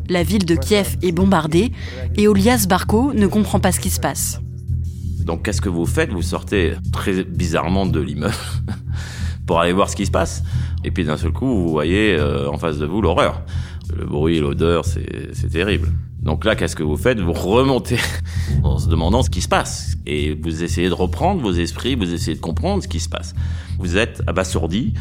La 0.10 0.22
ville 0.22 0.46
de 0.46 0.54
Kiev 0.54 0.96
est 1.02 1.12
bombardée 1.12 1.72
et 2.16 2.28
Olias 2.28 2.68
Barko 2.70 3.14
ne 3.14 3.26
comprend 3.26 3.60
pas 3.60 3.72
ce 3.72 3.80
qui 3.80 3.90
se 3.90 4.00
passe. 4.00 4.40
Donc 5.26 5.46
qu'est-ce 5.46 5.62
que 5.62 5.70
vous 5.70 5.88
faites? 5.88 6.12
Vous 6.12 6.22
sortez 6.22 6.74
très 6.92 7.24
bizarrement 7.24 7.88
de 7.88 8.00
l'immeuble 8.00 8.36
pour 9.48 9.60
aller 9.60 9.74
voir 9.74 9.90
ce 9.90 9.96
qui 9.96 10.06
se 10.06 10.12
passe. 10.12 10.44
Et 10.84 10.92
puis 10.92 11.04
d'un 11.04 11.18
seul 11.18 11.32
coup, 11.32 11.48
vous 11.48 11.70
voyez 11.70 12.16
euh, 12.16 12.48
en 12.48 12.60
face 12.60 12.78
de 12.78 12.86
vous 12.86 13.02
l'horreur. 13.02 13.42
Le 13.96 14.06
bruit, 14.06 14.40
l'odeur, 14.40 14.86
c'est 14.86 15.50
terrible. 15.52 15.92
Donc 16.22 16.46
là, 16.46 16.56
qu'est-ce 16.56 16.76
que 16.76 16.84
vous 16.84 16.98
faites? 16.98 17.20
Vous 17.20 17.34
remontez 17.34 17.98
en 18.64 18.78
se 18.78 18.88
demandant 18.88 19.24
ce 19.24 19.30
qui 19.30 19.42
se 19.42 19.50
passe. 19.50 19.96
Et 20.06 20.34
vous 20.36 20.64
essayez 20.64 20.88
de 20.90 20.94
reprendre 20.94 21.42
vos 21.42 21.52
esprits, 21.52 21.96
vous 21.96 22.14
essayez 22.14 22.36
de 22.36 22.42
comprendre 22.42 22.82
ce 22.82 22.88
qui 22.88 23.00
se 23.00 23.10
passe. 23.10 23.36
Vous 23.78 23.98
êtes 23.98 24.22
abasourdi, 24.26 24.94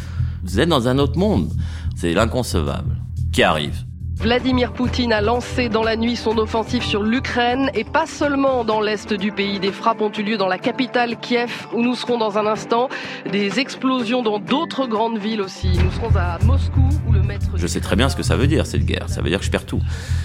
vous 0.42 0.60
êtes 0.60 0.68
dans 0.68 0.88
un 0.88 0.98
autre 0.98 1.18
monde. 1.18 1.50
C'est 1.94 2.12
l'inconcevable 2.12 2.96
qui 3.32 3.42
arrive. 3.42 3.84
Vladimir 4.22 4.72
Poutine 4.72 5.12
a 5.12 5.20
lancé 5.20 5.68
dans 5.68 5.82
la 5.82 5.96
nuit 5.96 6.14
son 6.14 6.38
offensive 6.38 6.84
sur 6.84 7.02
l'Ukraine 7.02 7.72
et 7.74 7.82
pas 7.82 8.06
seulement 8.06 8.62
dans 8.62 8.80
l'est 8.80 9.12
du 9.12 9.32
pays. 9.32 9.58
Des 9.58 9.72
frappes 9.72 10.00
ont 10.00 10.12
eu 10.12 10.22
lieu 10.22 10.36
dans 10.36 10.46
la 10.46 10.58
capitale 10.58 11.18
Kiev 11.18 11.66
où 11.72 11.82
nous 11.82 11.96
serons 11.96 12.18
dans 12.18 12.38
un 12.38 12.46
instant. 12.46 12.88
Des 13.32 13.58
explosions 13.58 14.22
dans 14.22 14.38
d'autres 14.38 14.86
grandes 14.86 15.18
villes 15.18 15.40
aussi. 15.40 15.70
Nous 15.70 15.90
serons 15.90 16.14
à 16.14 16.38
Moscou 16.44 16.88
où 17.08 17.12
le 17.12 17.20
maître... 17.20 17.46
Je 17.56 17.66
sais 17.66 17.80
très 17.80 17.96
bien 17.96 18.08
ce 18.08 18.14
que 18.14 18.22
ça 18.22 18.36
veut 18.36 18.46
dire 18.46 18.64
cette 18.64 18.86
guerre. 18.86 19.08
Ça 19.08 19.22
veut 19.22 19.28
dire 19.28 19.40
que 19.40 19.44
je 19.44 19.50
perds 19.50 19.66
tout. 19.66 19.82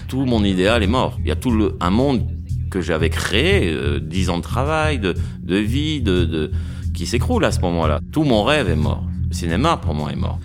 Tout 0.08 0.26
mon 0.26 0.44
idéal 0.44 0.84
est 0.84 0.88
mort. 0.88 1.18
Il 1.22 1.28
y 1.28 1.32
a 1.32 1.36
tout 1.36 1.50
le, 1.50 1.76
un 1.80 1.90
monde 1.90 2.22
que 2.70 2.82
j'avais 2.82 3.10
créé, 3.10 3.74
euh, 3.74 4.00
dix 4.00 4.30
ans 4.30 4.38
de 4.38 4.44
travail, 4.44 5.00
de, 5.00 5.16
de 5.42 5.56
vie, 5.56 6.02
de, 6.02 6.24
de 6.24 6.52
qui 6.94 7.08
s'écroule 7.08 7.46
à 7.46 7.52
ce 7.52 7.62
moment-là. 7.62 8.00
Tout 8.12 8.26
mon 8.26 8.44
rêve 8.44 8.70
est 8.70 8.76
mort. 8.76 9.04
Le 9.28 9.34
cinéma 9.34 9.78
pour 9.78 9.96
moi 9.96 10.12
est 10.12 10.16
mort. 10.16 10.38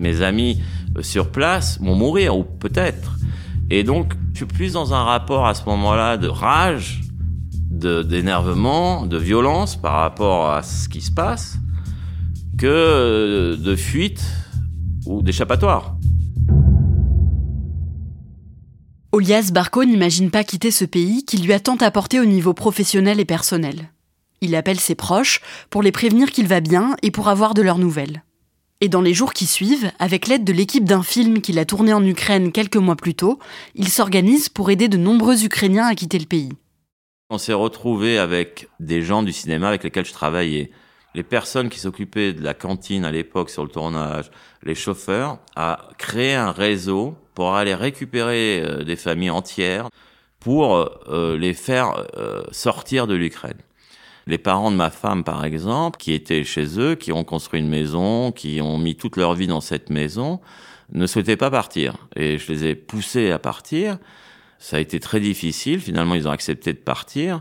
Mes 0.00 0.22
amis 0.22 0.60
sur 1.02 1.30
place 1.30 1.78
vont 1.80 1.94
mourir, 1.94 2.36
ou 2.36 2.42
peut-être. 2.42 3.18
Et 3.70 3.84
donc, 3.84 4.14
je 4.32 4.38
suis 4.38 4.46
plus 4.46 4.72
dans 4.72 4.94
un 4.94 5.04
rapport 5.04 5.46
à 5.46 5.54
ce 5.54 5.64
moment-là 5.66 6.16
de 6.16 6.26
rage, 6.26 7.02
d'énervement, 7.70 9.06
de, 9.06 9.16
violence 9.16 9.76
par 9.76 9.94
rapport 9.94 10.50
à 10.50 10.62
ce 10.62 10.88
qui 10.88 11.00
se 11.00 11.12
passe, 11.12 11.56
que 12.58 13.56
de 13.56 13.76
fuite 13.76 14.22
ou 15.06 15.22
d'échappatoire. 15.22 15.96
Olias 19.12 19.50
Barco 19.52 19.84
n'imagine 19.84 20.30
pas 20.30 20.44
quitter 20.44 20.70
ce 20.70 20.84
pays 20.84 21.24
qui 21.24 21.38
lui 21.38 21.52
a 21.52 21.60
tant 21.60 21.76
apporté 21.76 22.20
au 22.20 22.24
niveau 22.24 22.54
professionnel 22.54 23.18
et 23.18 23.24
personnel. 23.24 23.90
Il 24.40 24.54
appelle 24.54 24.80
ses 24.80 24.94
proches 24.94 25.40
pour 25.68 25.82
les 25.82 25.92
prévenir 25.92 26.30
qu'il 26.30 26.46
va 26.46 26.60
bien 26.60 26.96
et 27.02 27.10
pour 27.10 27.28
avoir 27.28 27.54
de 27.54 27.62
leurs 27.62 27.78
nouvelles. 27.78 28.22
Et 28.82 28.88
dans 28.88 29.02
les 29.02 29.12
jours 29.12 29.34
qui 29.34 29.44
suivent, 29.44 29.92
avec 29.98 30.26
l'aide 30.26 30.44
de 30.44 30.54
l'équipe 30.54 30.84
d'un 30.84 31.02
film 31.02 31.42
qu'il 31.42 31.58
a 31.58 31.66
tourné 31.66 31.92
en 31.92 32.02
Ukraine 32.02 32.50
quelques 32.50 32.76
mois 32.76 32.96
plus 32.96 33.14
tôt, 33.14 33.38
il 33.74 33.88
s'organise 33.88 34.48
pour 34.48 34.70
aider 34.70 34.88
de 34.88 34.96
nombreux 34.96 35.44
Ukrainiens 35.44 35.86
à 35.86 35.94
quitter 35.94 36.18
le 36.18 36.24
pays. 36.24 36.52
On 37.28 37.36
s'est 37.36 37.52
retrouvé 37.52 38.18
avec 38.18 38.68
des 38.80 39.02
gens 39.02 39.22
du 39.22 39.32
cinéma 39.32 39.68
avec 39.68 39.84
lesquels 39.84 40.06
je 40.06 40.14
travaillais. 40.14 40.70
Les 41.14 41.22
personnes 41.22 41.68
qui 41.68 41.78
s'occupaient 41.78 42.32
de 42.32 42.42
la 42.42 42.54
cantine 42.54 43.04
à 43.04 43.10
l'époque 43.10 43.50
sur 43.50 43.64
le 43.64 43.68
tournage, 43.68 44.30
les 44.62 44.74
chauffeurs, 44.74 45.38
à 45.56 45.90
créer 45.98 46.34
un 46.34 46.50
réseau 46.50 47.16
pour 47.34 47.54
aller 47.54 47.74
récupérer 47.74 48.62
euh, 48.62 48.82
des 48.82 48.96
familles 48.96 49.30
entières 49.30 49.90
pour 50.38 50.74
euh, 50.74 51.36
les 51.36 51.52
faire 51.52 52.06
euh, 52.16 52.44
sortir 52.50 53.06
de 53.06 53.14
l'Ukraine. 53.14 53.58
Les 54.30 54.38
parents 54.38 54.70
de 54.70 54.76
ma 54.76 54.90
femme, 54.90 55.24
par 55.24 55.44
exemple, 55.44 55.98
qui 55.98 56.12
étaient 56.12 56.44
chez 56.44 56.78
eux, 56.78 56.94
qui 56.94 57.10
ont 57.10 57.24
construit 57.24 57.58
une 57.58 57.68
maison, 57.68 58.30
qui 58.30 58.60
ont 58.62 58.78
mis 58.78 58.94
toute 58.94 59.16
leur 59.16 59.34
vie 59.34 59.48
dans 59.48 59.60
cette 59.60 59.90
maison, 59.90 60.38
ne 60.92 61.04
souhaitaient 61.08 61.36
pas 61.36 61.50
partir. 61.50 61.96
Et 62.14 62.38
je 62.38 62.52
les 62.52 62.64
ai 62.66 62.74
poussés 62.76 63.32
à 63.32 63.40
partir. 63.40 63.98
Ça 64.60 64.76
a 64.76 64.78
été 64.78 65.00
très 65.00 65.18
difficile. 65.18 65.80
Finalement, 65.80 66.14
ils 66.14 66.28
ont 66.28 66.30
accepté 66.30 66.72
de 66.72 66.78
partir. 66.78 67.40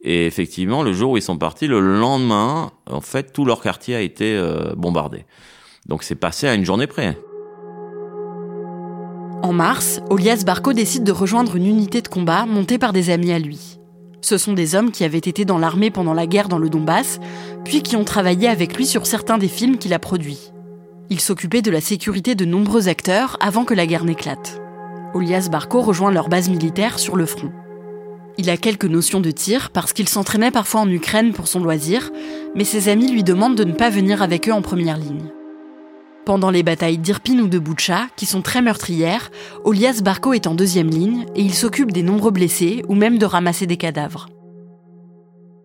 Et 0.00 0.26
effectivement, 0.26 0.82
le 0.82 0.92
jour 0.92 1.12
où 1.12 1.16
ils 1.16 1.22
sont 1.22 1.38
partis, 1.38 1.68
le 1.68 1.78
lendemain, 1.78 2.72
en 2.90 3.00
fait, 3.00 3.32
tout 3.32 3.44
leur 3.44 3.62
quartier 3.62 3.94
a 3.94 4.00
été 4.00 4.36
euh, 4.36 4.74
bombardé. 4.74 5.26
Donc 5.86 6.02
c'est 6.02 6.16
passé 6.16 6.48
à 6.48 6.54
une 6.54 6.64
journée 6.64 6.88
près. 6.88 7.16
En 9.44 9.52
mars, 9.52 10.00
Olias 10.10 10.42
Barco 10.44 10.72
décide 10.72 11.04
de 11.04 11.12
rejoindre 11.12 11.54
une 11.54 11.66
unité 11.66 12.02
de 12.02 12.08
combat 12.08 12.44
montée 12.44 12.78
par 12.78 12.92
des 12.92 13.10
amis 13.10 13.30
à 13.30 13.38
lui. 13.38 13.78
Ce 14.24 14.38
sont 14.38 14.54
des 14.54 14.74
hommes 14.74 14.90
qui 14.90 15.04
avaient 15.04 15.18
été 15.18 15.44
dans 15.44 15.58
l'armée 15.58 15.90
pendant 15.90 16.14
la 16.14 16.26
guerre 16.26 16.48
dans 16.48 16.56
le 16.56 16.70
Donbass, 16.70 17.20
puis 17.62 17.82
qui 17.82 17.94
ont 17.94 18.04
travaillé 18.04 18.48
avec 18.48 18.74
lui 18.74 18.86
sur 18.86 19.04
certains 19.04 19.36
des 19.36 19.48
films 19.48 19.76
qu'il 19.76 19.92
a 19.92 19.98
produits. 19.98 20.50
Il 21.10 21.20
s'occupait 21.20 21.60
de 21.60 21.70
la 21.70 21.82
sécurité 21.82 22.34
de 22.34 22.46
nombreux 22.46 22.88
acteurs 22.88 23.36
avant 23.40 23.66
que 23.66 23.74
la 23.74 23.86
guerre 23.86 24.06
n'éclate. 24.06 24.62
Olias 25.12 25.50
Barco 25.52 25.82
rejoint 25.82 26.10
leur 26.10 26.30
base 26.30 26.48
militaire 26.48 26.98
sur 26.98 27.16
le 27.16 27.26
front. 27.26 27.52
Il 28.38 28.48
a 28.48 28.56
quelques 28.56 28.86
notions 28.86 29.20
de 29.20 29.30
tir 29.30 29.68
parce 29.68 29.92
qu'il 29.92 30.08
s'entraînait 30.08 30.50
parfois 30.50 30.80
en 30.80 30.88
Ukraine 30.88 31.34
pour 31.34 31.46
son 31.46 31.60
loisir, 31.60 32.10
mais 32.54 32.64
ses 32.64 32.88
amis 32.88 33.12
lui 33.12 33.24
demandent 33.24 33.58
de 33.58 33.64
ne 33.64 33.74
pas 33.74 33.90
venir 33.90 34.22
avec 34.22 34.48
eux 34.48 34.54
en 34.54 34.62
première 34.62 34.96
ligne. 34.96 35.33
Pendant 36.24 36.50
les 36.50 36.62
batailles 36.62 36.96
d'Irpin 36.96 37.38
ou 37.38 37.48
de 37.48 37.58
Boucha, 37.58 38.06
qui 38.16 38.24
sont 38.24 38.40
très 38.40 38.62
meurtrières, 38.62 39.30
Olias 39.64 40.00
Barco 40.02 40.32
est 40.32 40.46
en 40.46 40.54
deuxième 40.54 40.88
ligne 40.88 41.26
et 41.36 41.42
il 41.42 41.52
s'occupe 41.52 41.92
des 41.92 42.02
nombreux 42.02 42.30
blessés 42.30 42.82
ou 42.88 42.94
même 42.94 43.18
de 43.18 43.26
ramasser 43.26 43.66
des 43.66 43.76
cadavres. 43.76 44.28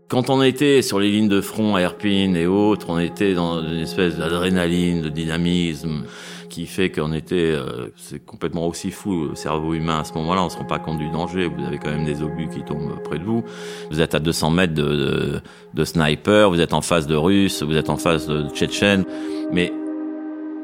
Quand 0.10 0.30
on 0.30 0.42
était 0.42 0.82
sur 0.82 1.00
les 1.00 1.12
lignes 1.12 1.30
de 1.30 1.39
front 1.39 1.75
à 1.75 1.82
Erpin 1.82 2.34
et 2.34 2.46
autres, 2.46 2.88
on 2.89 3.00
était 3.00 3.36
dans 3.36 3.62
une 3.62 3.80
espèce 3.80 4.18
d'adrénaline, 4.18 5.01
de 5.01 5.10
dynamisme 5.10 6.04
qui 6.50 6.66
fait 6.66 6.92
qu'on 6.92 7.13
était, 7.13 7.36
euh, 7.36 7.94
c'est 7.96 8.25
complètement 8.25 8.68
aussi 8.68 8.92
fou 8.92 9.28
le 9.30 9.36
cerveau 9.36 9.75
humain 9.75 10.00
à 10.00 10.04
ce 10.04 10.13
moment-là. 10.16 10.44
On 10.44 10.50
se 10.50 10.58
rend 10.58 10.66
pas 10.66 10.80
compte 10.80 10.98
du 10.98 11.10
danger. 11.10 11.46
Vous 11.46 11.63
avez 11.63 11.78
quand 11.78 11.92
même 11.92 12.06
des 12.06 12.22
obus 12.22 12.50
qui 12.50 12.63
tombent 12.63 13.01
près 13.04 13.20
de 13.20 13.24
vous. 13.24 13.44
Vous 13.92 14.01
êtes 14.01 14.16
à 14.16 14.20
200 14.20 14.50
mètres 14.50 14.74
de, 14.74 14.84
de, 14.84 15.42
de 15.75 15.86
sniper. 15.86 16.50
Vous 16.50 16.60
êtes 16.60 16.74
en 16.74 16.82
face 16.82 17.06
de 17.06 17.16
Russes. 17.16 17.62
Vous 17.62 17.78
êtes 17.78 17.92
en 17.92 17.98
face 17.98 18.28
de 18.28 18.50
Tchétchènes. 18.50 19.06
Mais 19.54 19.72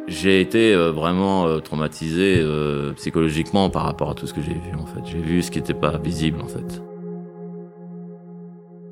j'ai 0.08 0.42
été 0.42 0.74
euh, 0.74 0.92
vraiment 0.92 1.48
euh, 1.48 1.60
traumatisé 1.60 2.44
psychologiquement 2.96 3.70
par 3.70 3.84
rapport 3.84 4.12
à 4.12 4.14
tout 4.14 4.28
ce 4.28 4.34
que 4.34 4.42
j'ai 4.42 4.54
vu 4.54 4.76
en 4.78 4.86
fait. 4.86 5.02
J'ai 5.06 5.20
vu 5.20 5.42
ce 5.42 5.52
qui 5.52 5.60
n'était 5.60 5.74
pas 5.74 5.98
visible 5.98 6.42
en 6.42 6.48
fait. 6.48 6.82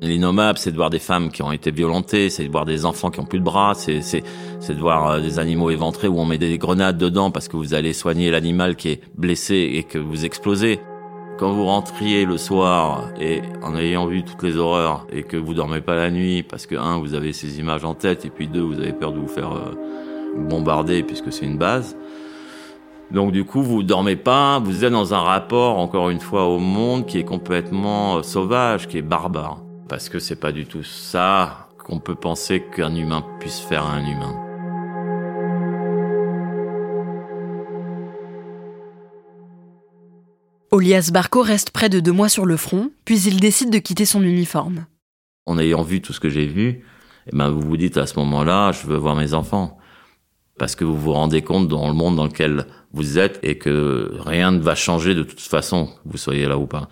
L'innommable, 0.04 0.58
c'est 0.58 0.70
de 0.70 0.76
voir 0.76 0.90
des 0.90 0.98
femmes 0.98 1.30
qui 1.30 1.42
ont 1.42 1.50
été 1.50 1.70
violentées, 1.70 2.28
c'est 2.28 2.44
de 2.44 2.50
voir 2.50 2.66
des 2.66 2.84
enfants 2.84 3.10
qui 3.10 3.20
ont 3.20 3.24
plus 3.24 3.38
de 3.38 3.44
bras, 3.44 3.72
c'est 3.74 4.00
de 4.00 4.78
voir 4.78 5.12
euh, 5.12 5.20
des 5.20 5.38
animaux 5.38 5.70
éventrés 5.70 6.08
où 6.08 6.18
on 6.18 6.26
met 6.26 6.36
des 6.36 6.58
grenades 6.58 6.98
dedans 6.98 7.30
parce 7.30 7.48
que 7.48 7.56
vous 7.56 7.72
allez 7.72 7.94
soigner 7.94 8.30
l'animal 8.30 8.76
qui 8.76 8.90
est 8.90 9.00
blessé 9.16 9.70
et 9.74 9.82
que 9.82 9.98
vous 9.98 10.26
explosez. 10.26 10.80
Quand 11.38 11.52
vous 11.52 11.64
rentriez 11.64 12.26
le 12.26 12.36
soir 12.36 13.08
et 13.18 13.40
en 13.62 13.76
ayant 13.76 14.06
vu 14.06 14.24
toutes 14.24 14.42
les 14.42 14.56
horreurs 14.56 15.06
et 15.10 15.22
que 15.22 15.38
vous 15.38 15.54
dormez 15.54 15.80
pas 15.80 15.94
la 15.94 16.10
nuit 16.10 16.42
parce 16.42 16.66
que 16.66 16.76
un, 16.76 16.98
vous 16.98 17.14
avez 17.14 17.32
ces 17.32 17.58
images 17.58 17.84
en 17.84 17.94
tête 17.94 18.26
et 18.26 18.30
puis 18.30 18.46
deux, 18.46 18.60
vous 18.60 18.78
avez 18.78 18.92
peur 18.92 19.12
de 19.12 19.18
vous 19.18 19.26
faire 19.26 19.52
euh, 19.52 19.72
bombarder 20.36 21.02
puisque 21.02 21.32
c'est 21.32 21.46
une 21.46 21.58
base. 21.58 21.96
Donc 23.10 23.32
du 23.32 23.44
coup, 23.44 23.62
vous 23.62 23.82
dormez 23.82 24.16
pas, 24.16 24.58
vous 24.58 24.84
êtes 24.84 24.92
dans 24.92 25.14
un 25.14 25.20
rapport 25.20 25.78
encore 25.78 26.10
une 26.10 26.20
fois 26.20 26.46
au 26.46 26.58
monde 26.58 27.06
qui 27.06 27.18
est 27.18 27.24
complètement 27.24 28.16
euh, 28.16 28.22
sauvage, 28.22 28.88
qui 28.88 28.98
est 28.98 29.02
barbare. 29.02 29.62
Parce 29.88 30.08
que 30.08 30.18
c'est 30.18 30.40
pas 30.40 30.52
du 30.52 30.66
tout 30.66 30.82
ça 30.82 31.68
qu'on 31.84 32.00
peut 32.00 32.14
penser 32.14 32.64
qu'un 32.74 32.94
humain 32.94 33.24
puisse 33.40 33.60
faire 33.60 33.84
à 33.84 33.92
un 33.92 34.04
humain. 34.04 34.34
Olias 40.70 41.10
Barco 41.12 41.42
reste 41.42 41.70
près 41.70 41.88
de 41.88 42.00
deux 42.00 42.10
mois 42.10 42.28
sur 42.28 42.46
le 42.46 42.56
front, 42.56 42.90
puis 43.04 43.20
il 43.20 43.38
décide 43.38 43.70
de 43.70 43.78
quitter 43.78 44.06
son 44.06 44.24
uniforme. 44.24 44.86
En 45.46 45.56
ayant 45.58 45.82
vu 45.82 46.00
tout 46.00 46.12
ce 46.12 46.18
que 46.18 46.30
j'ai 46.30 46.46
vu, 46.46 46.84
eh 47.28 47.36
ben 47.36 47.48
vous 47.48 47.60
vous 47.60 47.76
dites 47.76 47.96
à 47.96 48.08
ce 48.08 48.18
moment-là, 48.18 48.72
je 48.72 48.86
veux 48.86 48.96
voir 48.96 49.14
mes 49.14 49.34
enfants. 49.34 49.78
Parce 50.58 50.76
que 50.76 50.84
vous 50.84 50.96
vous 50.96 51.12
rendez 51.12 51.42
compte 51.42 51.68
dans 51.68 51.88
le 51.88 51.94
monde 51.94 52.16
dans 52.16 52.24
lequel 52.24 52.66
vous 52.92 53.18
êtes 53.18 53.40
et 53.42 53.58
que 53.58 54.12
rien 54.24 54.52
ne 54.52 54.60
va 54.60 54.74
changer 54.74 55.14
de 55.14 55.24
toute 55.24 55.40
façon, 55.40 55.86
que 55.86 55.92
vous 56.06 56.18
soyez 56.18 56.46
là 56.46 56.58
ou 56.58 56.66
pas. 56.66 56.88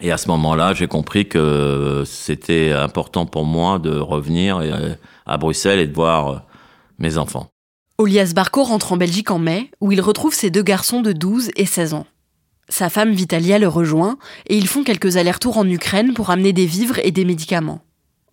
Et 0.00 0.10
à 0.10 0.18
ce 0.18 0.26
moment-là, 0.28 0.74
j'ai 0.74 0.88
compris 0.88 1.28
que 1.28 2.02
c'était 2.04 2.72
important 2.72 3.24
pour 3.24 3.44
moi 3.44 3.78
de 3.78 3.96
revenir 3.96 4.58
euh, 4.58 4.94
à 5.26 5.38
Bruxelles 5.38 5.78
et 5.78 5.86
de 5.86 5.94
voir 5.94 6.28
euh, 6.28 6.36
mes 6.98 7.18
enfants. 7.18 7.48
Olias 7.98 8.32
Barco 8.34 8.64
rentre 8.64 8.92
en 8.92 8.96
Belgique 8.96 9.30
en 9.30 9.38
mai, 9.38 9.70
où 9.80 9.92
il 9.92 10.00
retrouve 10.00 10.34
ses 10.34 10.50
deux 10.50 10.62
garçons 10.64 11.02
de 11.02 11.12
12 11.12 11.50
et 11.54 11.66
16 11.66 11.94
ans. 11.94 12.06
Sa 12.68 12.88
femme 12.88 13.12
Vitalia 13.12 13.60
le 13.60 13.68
rejoint 13.68 14.18
et 14.48 14.56
ils 14.56 14.66
font 14.66 14.82
quelques 14.82 15.16
allers-retours 15.16 15.58
en 15.58 15.68
Ukraine 15.68 16.14
pour 16.14 16.30
amener 16.30 16.52
des 16.52 16.66
vivres 16.66 16.98
et 17.04 17.12
des 17.12 17.24
médicaments. 17.24 17.80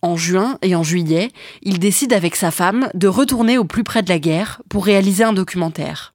En 0.02 0.16
juin 0.16 0.58
et 0.62 0.76
en 0.76 0.84
juillet, 0.84 1.30
il 1.62 1.80
décide 1.80 2.14
avec 2.14 2.36
sa 2.36 2.52
femme 2.52 2.90
de 2.94 3.08
retourner 3.08 3.58
au 3.58 3.66
plus 3.66 3.84
près 3.84 4.02
de 4.02 4.10
la 4.10 4.20
guerre 4.20 4.62
pour 4.70 4.86
réaliser 4.86 5.24
un 5.24 5.34
documentaire. 5.34 6.14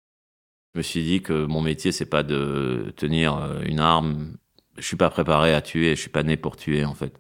Je 0.75 0.79
me 0.79 0.83
suis 0.83 1.05
dit 1.05 1.23
que 1.23 1.45
mon 1.45 1.61
métier, 1.61 1.93
c'est 1.93 2.07
pas 2.07 2.23
de 2.23 2.93
tenir 2.97 3.37
euh, 3.37 3.62
une 3.64 3.81
arme 3.81 4.37
je 4.76 4.83
suis 4.87 4.97
pas 4.97 5.11
préparé 5.11 5.55
à 5.55 5.61
tuer, 5.61 5.95
je 5.95 6.00
suis 6.00 6.11
pas 6.11 6.23
né 6.23 6.37
pour 6.37 6.57
tuer 6.57 6.85
en 6.85 6.95
fait. 6.95 7.14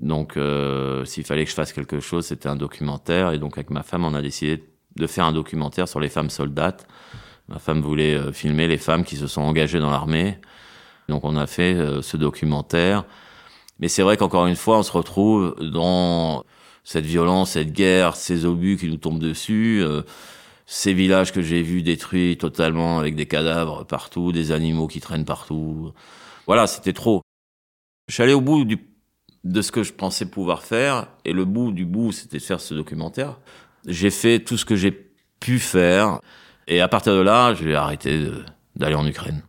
Donc 0.00 0.36
euh, 0.36 1.04
s'il 1.04 1.24
fallait 1.24 1.44
que 1.44 1.50
je 1.50 1.54
fasse 1.54 1.72
quelque 1.72 2.00
chose, 2.00 2.26
c'était 2.26 2.48
un 2.48 2.56
documentaire 2.56 3.32
et 3.32 3.38
donc 3.38 3.56
avec 3.56 3.70
ma 3.70 3.82
femme, 3.82 4.04
on 4.04 4.14
a 4.14 4.22
décidé 4.22 4.64
de 4.96 5.06
faire 5.06 5.24
un 5.24 5.32
documentaire 5.32 5.88
sur 5.88 6.00
les 6.00 6.08
femmes 6.08 6.30
soldates. 6.30 6.86
Ma 7.48 7.58
femme 7.58 7.80
voulait 7.80 8.14
euh, 8.14 8.32
filmer 8.32 8.66
les 8.66 8.78
femmes 8.78 9.04
qui 9.04 9.16
se 9.16 9.26
sont 9.26 9.42
engagées 9.42 9.78
dans 9.78 9.90
l'armée. 9.90 10.38
Donc 11.08 11.24
on 11.24 11.36
a 11.36 11.46
fait 11.46 11.76
ce 12.02 12.16
documentaire. 12.16 13.04
Mais 13.78 13.88
c'est 13.88 14.02
vrai 14.02 14.16
qu'encore 14.16 14.46
une 14.46 14.56
fois, 14.56 14.78
on 14.78 14.82
se 14.82 14.92
retrouve 14.92 15.54
dans 15.60 16.44
cette 16.84 17.04
violence, 17.04 17.52
cette 17.52 17.72
guerre, 17.72 18.16
ces 18.16 18.44
obus 18.46 18.76
qui 18.78 18.88
nous 18.88 18.96
tombent 18.96 19.18
dessus, 19.18 19.84
ces 20.66 20.92
villages 20.92 21.32
que 21.32 21.42
j'ai 21.42 21.62
vus 21.62 21.82
détruits 21.82 22.38
totalement 22.38 22.98
avec 22.98 23.14
des 23.16 23.26
cadavres 23.26 23.84
partout, 23.84 24.32
des 24.32 24.52
animaux 24.52 24.86
qui 24.86 25.00
traînent 25.00 25.24
partout. 25.24 25.92
Voilà, 26.46 26.66
c'était 26.66 26.92
trop. 26.92 27.22
Je 28.08 28.14
suis 28.14 28.22
allé 28.22 28.32
au 28.32 28.40
bout 28.40 28.64
du, 28.64 28.78
de 29.44 29.62
ce 29.62 29.72
que 29.72 29.82
je 29.82 29.92
pensais 29.92 30.26
pouvoir 30.26 30.62
faire, 30.62 31.08
et 31.24 31.32
le 31.32 31.44
bout 31.44 31.72
du 31.72 31.84
bout, 31.84 32.12
c'était 32.12 32.38
de 32.38 32.42
faire 32.42 32.60
ce 32.60 32.74
documentaire. 32.74 33.38
J'ai 33.86 34.10
fait 34.10 34.40
tout 34.40 34.56
ce 34.56 34.64
que 34.64 34.76
j'ai 34.76 34.92
pu 35.40 35.58
faire, 35.58 36.20
et 36.66 36.80
à 36.80 36.88
partir 36.88 37.14
de 37.14 37.20
là, 37.20 37.54
j'ai 37.54 37.74
arrêté 37.74 38.28
d'aller 38.74 38.94
en 38.94 39.06
Ukraine. 39.06 39.42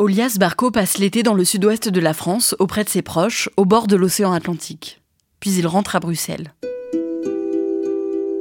Olias 0.00 0.36
Barco 0.38 0.70
passe 0.70 0.98
l'été 0.98 1.24
dans 1.24 1.34
le 1.34 1.44
sud-ouest 1.44 1.88
de 1.88 1.98
la 1.98 2.14
France, 2.14 2.54
auprès 2.60 2.84
de 2.84 2.88
ses 2.88 3.02
proches, 3.02 3.50
au 3.56 3.64
bord 3.64 3.88
de 3.88 3.96
l'océan 3.96 4.30
Atlantique. 4.30 5.00
Puis 5.40 5.50
il 5.58 5.66
rentre 5.66 5.96
à 5.96 5.98
Bruxelles. 5.98 6.54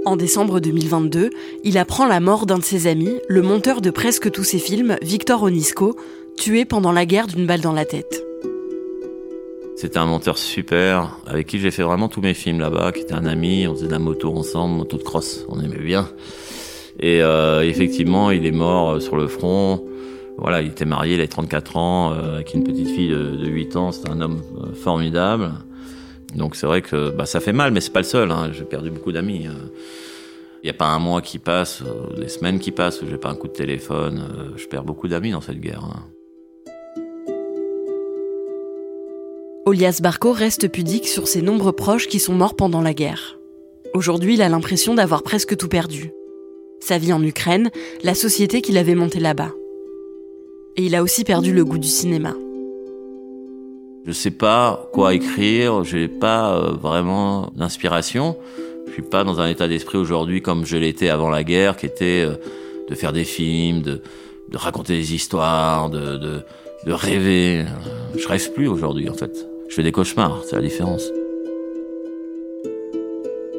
En 0.05 0.17
décembre 0.17 0.59
2022, 0.59 1.31
il 1.63 1.79
apprend 1.79 2.05
la 2.05 2.19
mort 2.19 2.45
d'un 2.45 2.59
de 2.59 2.63
ses 2.63 2.85
amis, 2.85 3.15
le 3.27 3.41
monteur 3.41 3.81
de 3.81 3.89
presque 3.89 4.29
tous 4.29 4.43
ses 4.43 4.59
films, 4.59 4.97
Victor 5.01 5.41
Onisco, 5.41 5.97
tué 6.37 6.63
pendant 6.63 6.91
la 6.91 7.07
guerre 7.07 7.25
d'une 7.25 7.47
balle 7.47 7.61
dans 7.61 7.73
la 7.73 7.85
tête. 7.85 8.23
C'était 9.77 9.97
un 9.97 10.05
monteur 10.05 10.37
super, 10.37 11.17
avec 11.25 11.47
qui 11.47 11.57
j'ai 11.57 11.71
fait 11.71 11.81
vraiment 11.81 12.07
tous 12.07 12.21
mes 12.21 12.35
films 12.35 12.59
là-bas, 12.59 12.91
qui 12.91 12.99
était 12.99 13.15
un 13.15 13.25
ami, 13.25 13.65
on 13.67 13.73
faisait 13.73 13.87
de 13.87 13.91
la 13.91 13.97
moto 13.97 14.31
ensemble, 14.31 14.75
moto 14.75 14.97
de 14.97 15.03
cross, 15.03 15.43
on 15.49 15.59
aimait 15.59 15.79
bien. 15.79 16.07
Et 16.99 17.23
euh, 17.23 17.63
effectivement, 17.63 18.29
il 18.29 18.45
est 18.45 18.51
mort 18.51 18.91
euh, 18.91 18.99
sur 18.99 19.15
le 19.15 19.27
front. 19.27 19.83
Voilà, 20.37 20.61
il 20.61 20.69
était 20.69 20.85
marié, 20.85 21.15
il 21.15 21.19
avait 21.19 21.27
34 21.27 21.77
ans, 21.77 22.13
euh, 22.13 22.35
avec 22.35 22.53
une 22.53 22.63
petite 22.63 22.89
fille 22.89 23.09
de, 23.09 23.35
de 23.35 23.47
8 23.47 23.75
ans, 23.75 23.91
c'était 23.91 24.09
un 24.09 24.21
homme 24.21 24.41
formidable. 24.75 25.51
Donc 26.35 26.55
c'est 26.55 26.67
vrai 26.67 26.81
que 26.81 27.09
bah, 27.09 27.25
ça 27.25 27.39
fait 27.39 27.53
mal, 27.53 27.71
mais 27.71 27.81
c'est 27.81 27.93
pas 27.93 28.01
le 28.01 28.05
seul, 28.05 28.31
hein. 28.31 28.51
j'ai 28.53 28.63
perdu 28.63 28.91
beaucoup 28.91 29.11
d'amis. 29.11 29.47
Il 30.63 30.65
n'y 30.65 30.69
a 30.69 30.73
pas 30.73 30.87
un 30.87 30.99
mois 30.99 31.21
qui 31.21 31.39
passe, 31.39 31.81
des 32.17 32.27
semaines 32.27 32.59
qui 32.59 32.71
passent 32.71 33.01
où 33.01 33.07
j'ai 33.09 33.17
pas 33.17 33.29
un 33.29 33.35
coup 33.35 33.47
de 33.47 33.53
téléphone. 33.53 34.53
Je 34.57 34.67
perds 34.67 34.83
beaucoup 34.83 35.07
d'amis 35.07 35.31
dans 35.31 35.41
cette 35.41 35.59
guerre. 35.59 35.83
Hein. 35.83 36.03
Olias 39.67 39.99
Barco 40.01 40.31
reste 40.31 40.69
pudique 40.69 41.09
sur 41.09 41.27
ses 41.27 41.41
nombreux 41.41 41.73
proches 41.73 42.07
qui 42.07 42.19
sont 42.19 42.33
morts 42.33 42.55
pendant 42.55 42.81
la 42.81 42.93
guerre. 42.93 43.37
Aujourd'hui, 43.93 44.35
il 44.35 44.41
a 44.41 44.47
l'impression 44.47 44.93
d'avoir 44.93 45.23
presque 45.23 45.57
tout 45.57 45.67
perdu. 45.67 46.11
Sa 46.79 46.97
vie 46.97 47.11
en 47.11 47.21
Ukraine, 47.21 47.69
la 48.01 48.15
société 48.15 48.61
qu'il 48.61 48.77
avait 48.77 48.95
montée 48.95 49.19
là-bas. 49.19 49.51
Et 50.79 50.83
il 50.83 50.95
a 50.95 51.01
aussi 51.01 51.23
perdu 51.23 51.53
le 51.53 51.65
goût 51.65 51.79
du 51.79 51.87
cinéma. 51.87 52.33
Je 54.05 54.11
sais 54.11 54.31
pas 54.31 54.87
quoi 54.93 55.15
écrire, 55.15 55.83
j'ai 55.83 56.07
pas 56.07 56.55
euh, 56.55 56.71
vraiment 56.73 57.51
d'inspiration. 57.55 58.37
Je 58.85 58.93
suis 58.93 59.01
pas 59.01 59.23
dans 59.23 59.41
un 59.41 59.49
état 59.49 59.67
d'esprit 59.67 59.97
aujourd'hui 59.97 60.43
comme 60.43 60.65
je 60.65 60.77
l'étais 60.77 61.09
avant 61.09 61.29
la 61.29 61.43
guerre, 61.43 61.77
qui 61.77 61.87
était 61.87 62.23
euh, 62.23 62.35
de 62.87 62.93
faire 62.93 63.11
des 63.11 63.23
films, 63.23 63.81
de, 63.81 64.01
raconter 64.53 64.93
des 64.93 65.15
histoires, 65.15 65.89
de, 65.89 66.43
rêver. 66.85 67.65
Je 68.15 68.27
rêve 68.27 68.53
plus 68.53 68.67
aujourd'hui 68.67 69.09
en 69.09 69.15
fait. 69.15 69.47
Je 69.67 69.75
fais 69.75 69.83
des 69.83 69.91
cauchemars, 69.91 70.43
c'est 70.45 70.55
la 70.55 70.61
différence. 70.61 71.03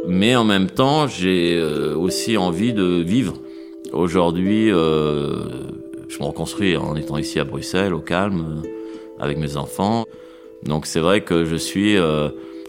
Mais 0.06 0.36
en 0.36 0.44
même 0.44 0.70
temps, 0.70 1.08
j'ai 1.08 1.56
euh, 1.56 1.96
aussi 1.96 2.36
envie 2.36 2.72
de 2.72 3.02
vivre. 3.02 3.34
Aujourd'hui, 3.92 4.70
je 6.08 6.18
me 6.18 6.24
reconstruis 6.24 6.76
en 6.76 6.96
étant 6.96 7.18
ici 7.18 7.38
à 7.38 7.44
Bruxelles, 7.44 7.94
au 7.94 8.00
calme, 8.00 8.62
euh, 8.64 8.68
avec 9.20 9.38
mes 9.38 9.56
enfants. 9.56 10.06
Donc 10.64 10.86
c'est 10.86 11.00
vrai 11.00 11.22
que 11.22 11.44
je 11.44 11.56
suis 11.56 11.96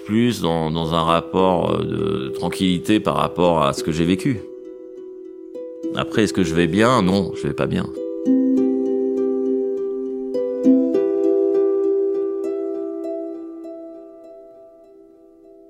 plus 0.05 0.41
dans, 0.41 0.93
un 0.93 1.03
rapport 1.03 1.83
de 1.83 2.29
tranquillité 2.29 2.99
par 2.99 3.15
rapport 3.15 3.63
à 3.63 3.73
ce 3.73 3.83
que 3.83 3.91
j'ai 3.91 4.05
vécu. 4.05 4.39
Après, 5.95 6.23
est-ce 6.23 6.33
que 6.33 6.43
je 6.43 6.55
vais 6.55 6.65
bien? 6.67 7.01
Non, 7.01 7.31
je 7.35 7.47
vais 7.47 7.53
pas 7.53 7.67
bien. 7.67 7.85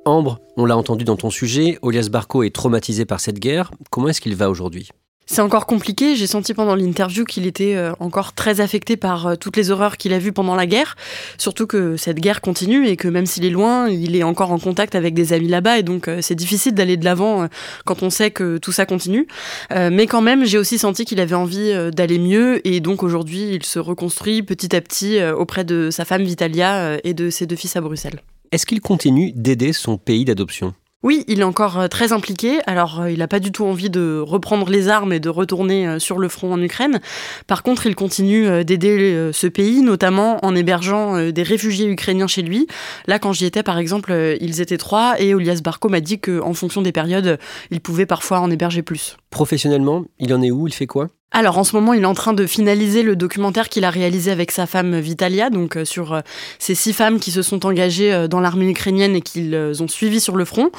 Ambre, 0.05 0.39
on 0.57 0.65
l'a 0.65 0.77
entendu 0.77 1.03
dans 1.03 1.17
ton 1.17 1.29
sujet, 1.29 1.77
Olias 1.81 2.07
Barco 2.09 2.43
est 2.43 2.55
traumatisé 2.55 3.05
par 3.05 3.19
cette 3.19 3.39
guerre. 3.39 3.71
Comment 3.91 4.07
est-ce 4.07 4.21
qu'il 4.21 4.35
va 4.35 4.49
aujourd'hui? 4.49 4.89
C'est 5.29 5.41
encore 5.41 5.67
compliqué. 5.67 6.15
J'ai 6.15 6.25
senti 6.25 6.55
pendant 6.55 6.73
l'interview 6.73 7.23
qu'il 7.23 7.45
était 7.45 7.75
euh, 7.75 7.93
encore 7.99 8.33
très 8.33 8.61
affecté 8.61 8.97
par 8.97 9.27
euh, 9.27 9.35
toutes 9.35 9.57
les 9.57 9.69
horreurs 9.69 9.97
qu'il 9.97 10.11
a 10.13 10.19
vues 10.19 10.31
pendant 10.31 10.55
la 10.55 10.65
guerre. 10.65 10.95
Surtout 11.37 11.67
que 11.67 11.97
cette 11.97 12.17
guerre 12.17 12.41
continue 12.41 12.87
et 12.87 12.97
que 12.97 13.07
même 13.07 13.27
s'il 13.27 13.45
est 13.45 13.51
loin, 13.51 13.87
il 13.89 14.15
est 14.15 14.23
encore 14.23 14.51
en 14.51 14.57
contact 14.57 14.95
avec 14.95 15.13
des 15.13 15.31
amis 15.31 15.47
là-bas. 15.47 15.77
Et 15.77 15.83
donc, 15.83 16.07
euh, 16.07 16.19
c'est 16.21 16.33
difficile 16.33 16.73
d'aller 16.73 16.97
de 16.97 17.05
l'avant 17.05 17.47
quand 17.85 18.01
on 18.01 18.09
sait 18.09 18.31
que 18.31 18.57
tout 18.57 18.71
ça 18.71 18.85
continue. 18.85 19.27
mais 19.71 20.07
quand 20.07 20.21
même, 20.21 20.45
j'ai 20.45 20.57
aussi 20.57 20.77
senti 20.77 21.05
qu'il 21.05 21.19
avait 21.19 21.35
envie 21.35 21.73
d'aller 21.91 22.17
mieux. 22.17 22.65
Et 22.67 22.79
donc, 22.79 23.03
aujourd'hui, 23.03 23.51
il 23.53 23.63
se 23.63 23.77
reconstruit 23.79 24.41
petit 24.41 24.75
à 24.75 24.81
petit 24.81 25.21
auprès 25.23 25.63
de 25.63 25.89
sa 25.91 26.05
femme 26.05 26.23
Vitalia 26.23 26.97
et 27.03 27.13
de 27.13 27.29
ses 27.29 27.45
deux 27.45 27.55
fils 27.55 27.75
à 27.75 27.81
Bruxelles. 27.81 28.21
Est-ce 28.51 28.65
qu'il 28.65 28.81
continue 28.81 29.31
d'aider 29.31 29.73
son 29.73 29.97
pays 29.97 30.25
d'adoption? 30.25 30.73
Oui, 31.01 31.23
il 31.29 31.39
est 31.39 31.43
encore 31.43 31.79
euh, 31.79 31.87
très 31.87 32.11
impliqué. 32.11 32.59
Alors, 32.67 32.99
euh, 32.99 33.11
il 33.11 33.19
n'a 33.19 33.27
pas 33.29 33.39
du 33.39 33.53
tout 33.53 33.63
envie 33.63 33.89
de 33.89 34.19
reprendre 34.19 34.69
les 34.69 34.89
armes 34.89 35.13
et 35.13 35.21
de 35.21 35.29
retourner 35.29 35.87
euh, 35.87 35.99
sur 35.99 36.19
le 36.19 36.27
front 36.27 36.51
en 36.51 36.61
Ukraine. 36.61 36.99
Par 37.47 37.63
contre, 37.63 37.85
il 37.85 37.95
continue 37.95 38.65
d'aider 38.65 39.29
ce 39.33 39.47
pays, 39.47 39.81
notamment 39.81 40.43
en 40.45 40.55
hébergeant 40.55 41.31
des 41.31 41.43
réfugiés 41.43 41.87
ukrainiens 41.87 42.27
chez 42.27 42.41
lui. 42.41 42.67
Là, 43.07 43.19
quand 43.19 43.33
j'y 43.33 43.45
étais, 43.45 43.63
par 43.63 43.77
exemple, 43.77 44.37
ils 44.41 44.61
étaient 44.61 44.77
trois 44.77 45.19
et 45.19 45.33
Olias 45.33 45.61
Barco 45.63 45.89
m'a 45.89 46.01
dit 46.01 46.19
qu'en 46.19 46.53
fonction 46.53 46.81
des 46.81 46.91
périodes, 46.91 47.39
il 47.71 47.81
pouvait 47.81 48.05
parfois 48.05 48.39
en 48.39 48.51
héberger 48.51 48.81
plus. 48.81 49.17
Professionnellement, 49.29 50.05
il 50.19 50.33
en 50.33 50.41
est 50.41 50.51
où? 50.51 50.67
Il 50.67 50.73
fait 50.73 50.87
quoi? 50.87 51.07
Alors 51.31 51.59
en 51.59 51.63
ce 51.63 51.75
moment, 51.75 51.93
il 51.93 52.01
est 52.01 52.07
en 52.07 52.15
train 52.15 52.33
de 52.33 52.47
finaliser 52.47 53.03
le 53.03 53.15
documentaire 53.15 53.69
qu'il 53.69 53.85
a 53.85 53.91
réalisé 53.91 54.31
avec 54.31 54.49
sa 54.49 54.65
femme 54.65 54.99
Vitalia, 54.99 55.51
donc 55.51 55.77
euh, 55.77 55.85
sur 55.85 56.13
euh, 56.13 56.21
ces 56.57 56.73
six 56.73 56.91
femmes 56.91 57.19
qui 57.19 57.29
se 57.29 57.43
sont 57.43 57.67
engagées 57.67 58.11
euh, 58.11 58.27
dans 58.27 58.39
l'armée 58.39 58.67
ukrainienne 58.67 59.15
et 59.15 59.21
qu'ils 59.21 59.55
ont 59.79 59.87
suivi 59.87 60.19
sur 60.19 60.35
le 60.35 60.43
front. 60.43 60.71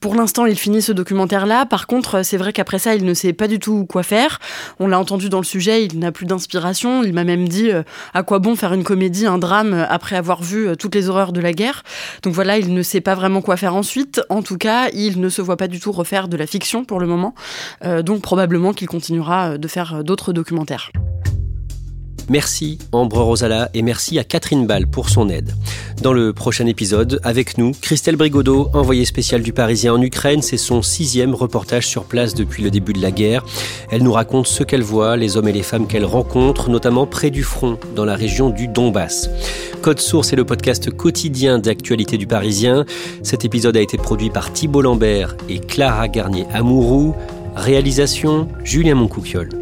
Pour 0.00 0.16
l'instant, 0.16 0.44
il 0.44 0.56
finit 0.56 0.82
ce 0.82 0.90
documentaire-là. 0.90 1.66
Par 1.66 1.86
contre, 1.86 2.24
c'est 2.24 2.36
vrai 2.36 2.52
qu'après 2.52 2.80
ça, 2.80 2.96
il 2.96 3.04
ne 3.04 3.14
sait 3.14 3.32
pas 3.32 3.46
du 3.46 3.60
tout 3.60 3.86
quoi 3.88 4.02
faire. 4.02 4.40
On 4.80 4.88
l'a 4.88 4.98
entendu 4.98 5.28
dans 5.28 5.38
le 5.38 5.44
sujet, 5.44 5.84
il 5.84 5.96
n'a 6.00 6.10
plus 6.10 6.26
d'inspiration. 6.26 7.04
Il 7.04 7.12
m'a 7.12 7.22
même 7.22 7.48
dit 7.48 7.70
à 8.12 8.22
quoi 8.24 8.40
bon 8.40 8.56
faire 8.56 8.72
une 8.72 8.82
comédie, 8.82 9.26
un 9.26 9.38
drame 9.38 9.86
après 9.88 10.16
avoir 10.16 10.42
vu 10.42 10.76
toutes 10.76 10.96
les 10.96 11.08
horreurs 11.08 11.32
de 11.32 11.40
la 11.40 11.52
guerre? 11.52 11.84
Donc 12.22 12.34
voilà, 12.34 12.58
il 12.58 12.74
ne 12.74 12.82
sait 12.82 13.00
pas 13.00 13.14
vraiment 13.14 13.40
quoi 13.40 13.56
faire 13.56 13.76
ensuite. 13.76 14.20
En 14.28 14.42
tout 14.42 14.58
cas, 14.58 14.88
il 14.92 15.20
ne 15.20 15.28
se 15.28 15.42
voit 15.42 15.56
pas 15.56 15.68
du 15.68 15.78
tout 15.78 15.92
refaire 15.92 16.26
de 16.26 16.36
la 16.36 16.46
fiction 16.46 16.84
pour 16.84 16.98
le 16.98 17.06
moment. 17.06 17.34
donc 18.00 18.20
probablement 18.22 18.72
qu'il 18.72 18.88
continuera 18.88 19.58
de 19.58 19.68
faire 19.68 19.91
euh, 19.94 20.02
d'autres 20.02 20.32
documentaires. 20.32 20.90
Merci 22.28 22.78
Ambre 22.92 23.20
Rosala 23.20 23.68
et 23.74 23.82
merci 23.82 24.18
à 24.18 24.24
Catherine 24.24 24.66
Ball 24.66 24.86
pour 24.86 25.08
son 25.08 25.28
aide. 25.28 25.54
Dans 26.02 26.12
le 26.12 26.32
prochain 26.32 26.66
épisode, 26.66 27.20
avec 27.22 27.58
nous, 27.58 27.72
Christelle 27.80 28.16
Brigodeau, 28.16 28.70
envoyée 28.74 29.04
spéciale 29.04 29.42
du 29.42 29.52
Parisien 29.52 29.92
en 29.92 30.00
Ukraine, 30.00 30.42
c'est 30.42 30.56
son 30.56 30.82
sixième 30.82 31.34
reportage 31.34 31.86
sur 31.86 32.04
place 32.04 32.34
depuis 32.34 32.62
le 32.62 32.70
début 32.70 32.92
de 32.92 33.02
la 33.02 33.10
guerre. 33.10 33.44
Elle 33.90 34.02
nous 34.02 34.12
raconte 34.12 34.46
ce 34.46 34.64
qu'elle 34.64 34.82
voit, 34.82 35.16
les 35.16 35.36
hommes 35.36 35.48
et 35.48 35.52
les 35.52 35.62
femmes 35.62 35.86
qu'elle 35.86 36.04
rencontre, 36.04 36.70
notamment 36.70 37.06
près 37.06 37.30
du 37.30 37.42
front, 37.42 37.78
dans 37.94 38.04
la 38.04 38.16
région 38.16 38.50
du 38.50 38.66
Donbass. 38.66 39.28
Code 39.80 40.00
Source 40.00 40.32
est 40.32 40.36
le 40.36 40.44
podcast 40.44 40.90
quotidien 40.90 41.58
d'actualité 41.58 42.18
du 42.18 42.26
Parisien. 42.26 42.84
Cet 43.22 43.44
épisode 43.44 43.76
a 43.76 43.80
été 43.80 43.96
produit 43.96 44.30
par 44.30 44.52
Thibault 44.52 44.82
Lambert 44.82 45.36
et 45.48 45.58
Clara 45.58 46.08
Garnier-Amouroux. 46.08 47.14
Réalisation 47.54 48.48
Julien 48.64 48.94
Moncouquiole. 48.94 49.61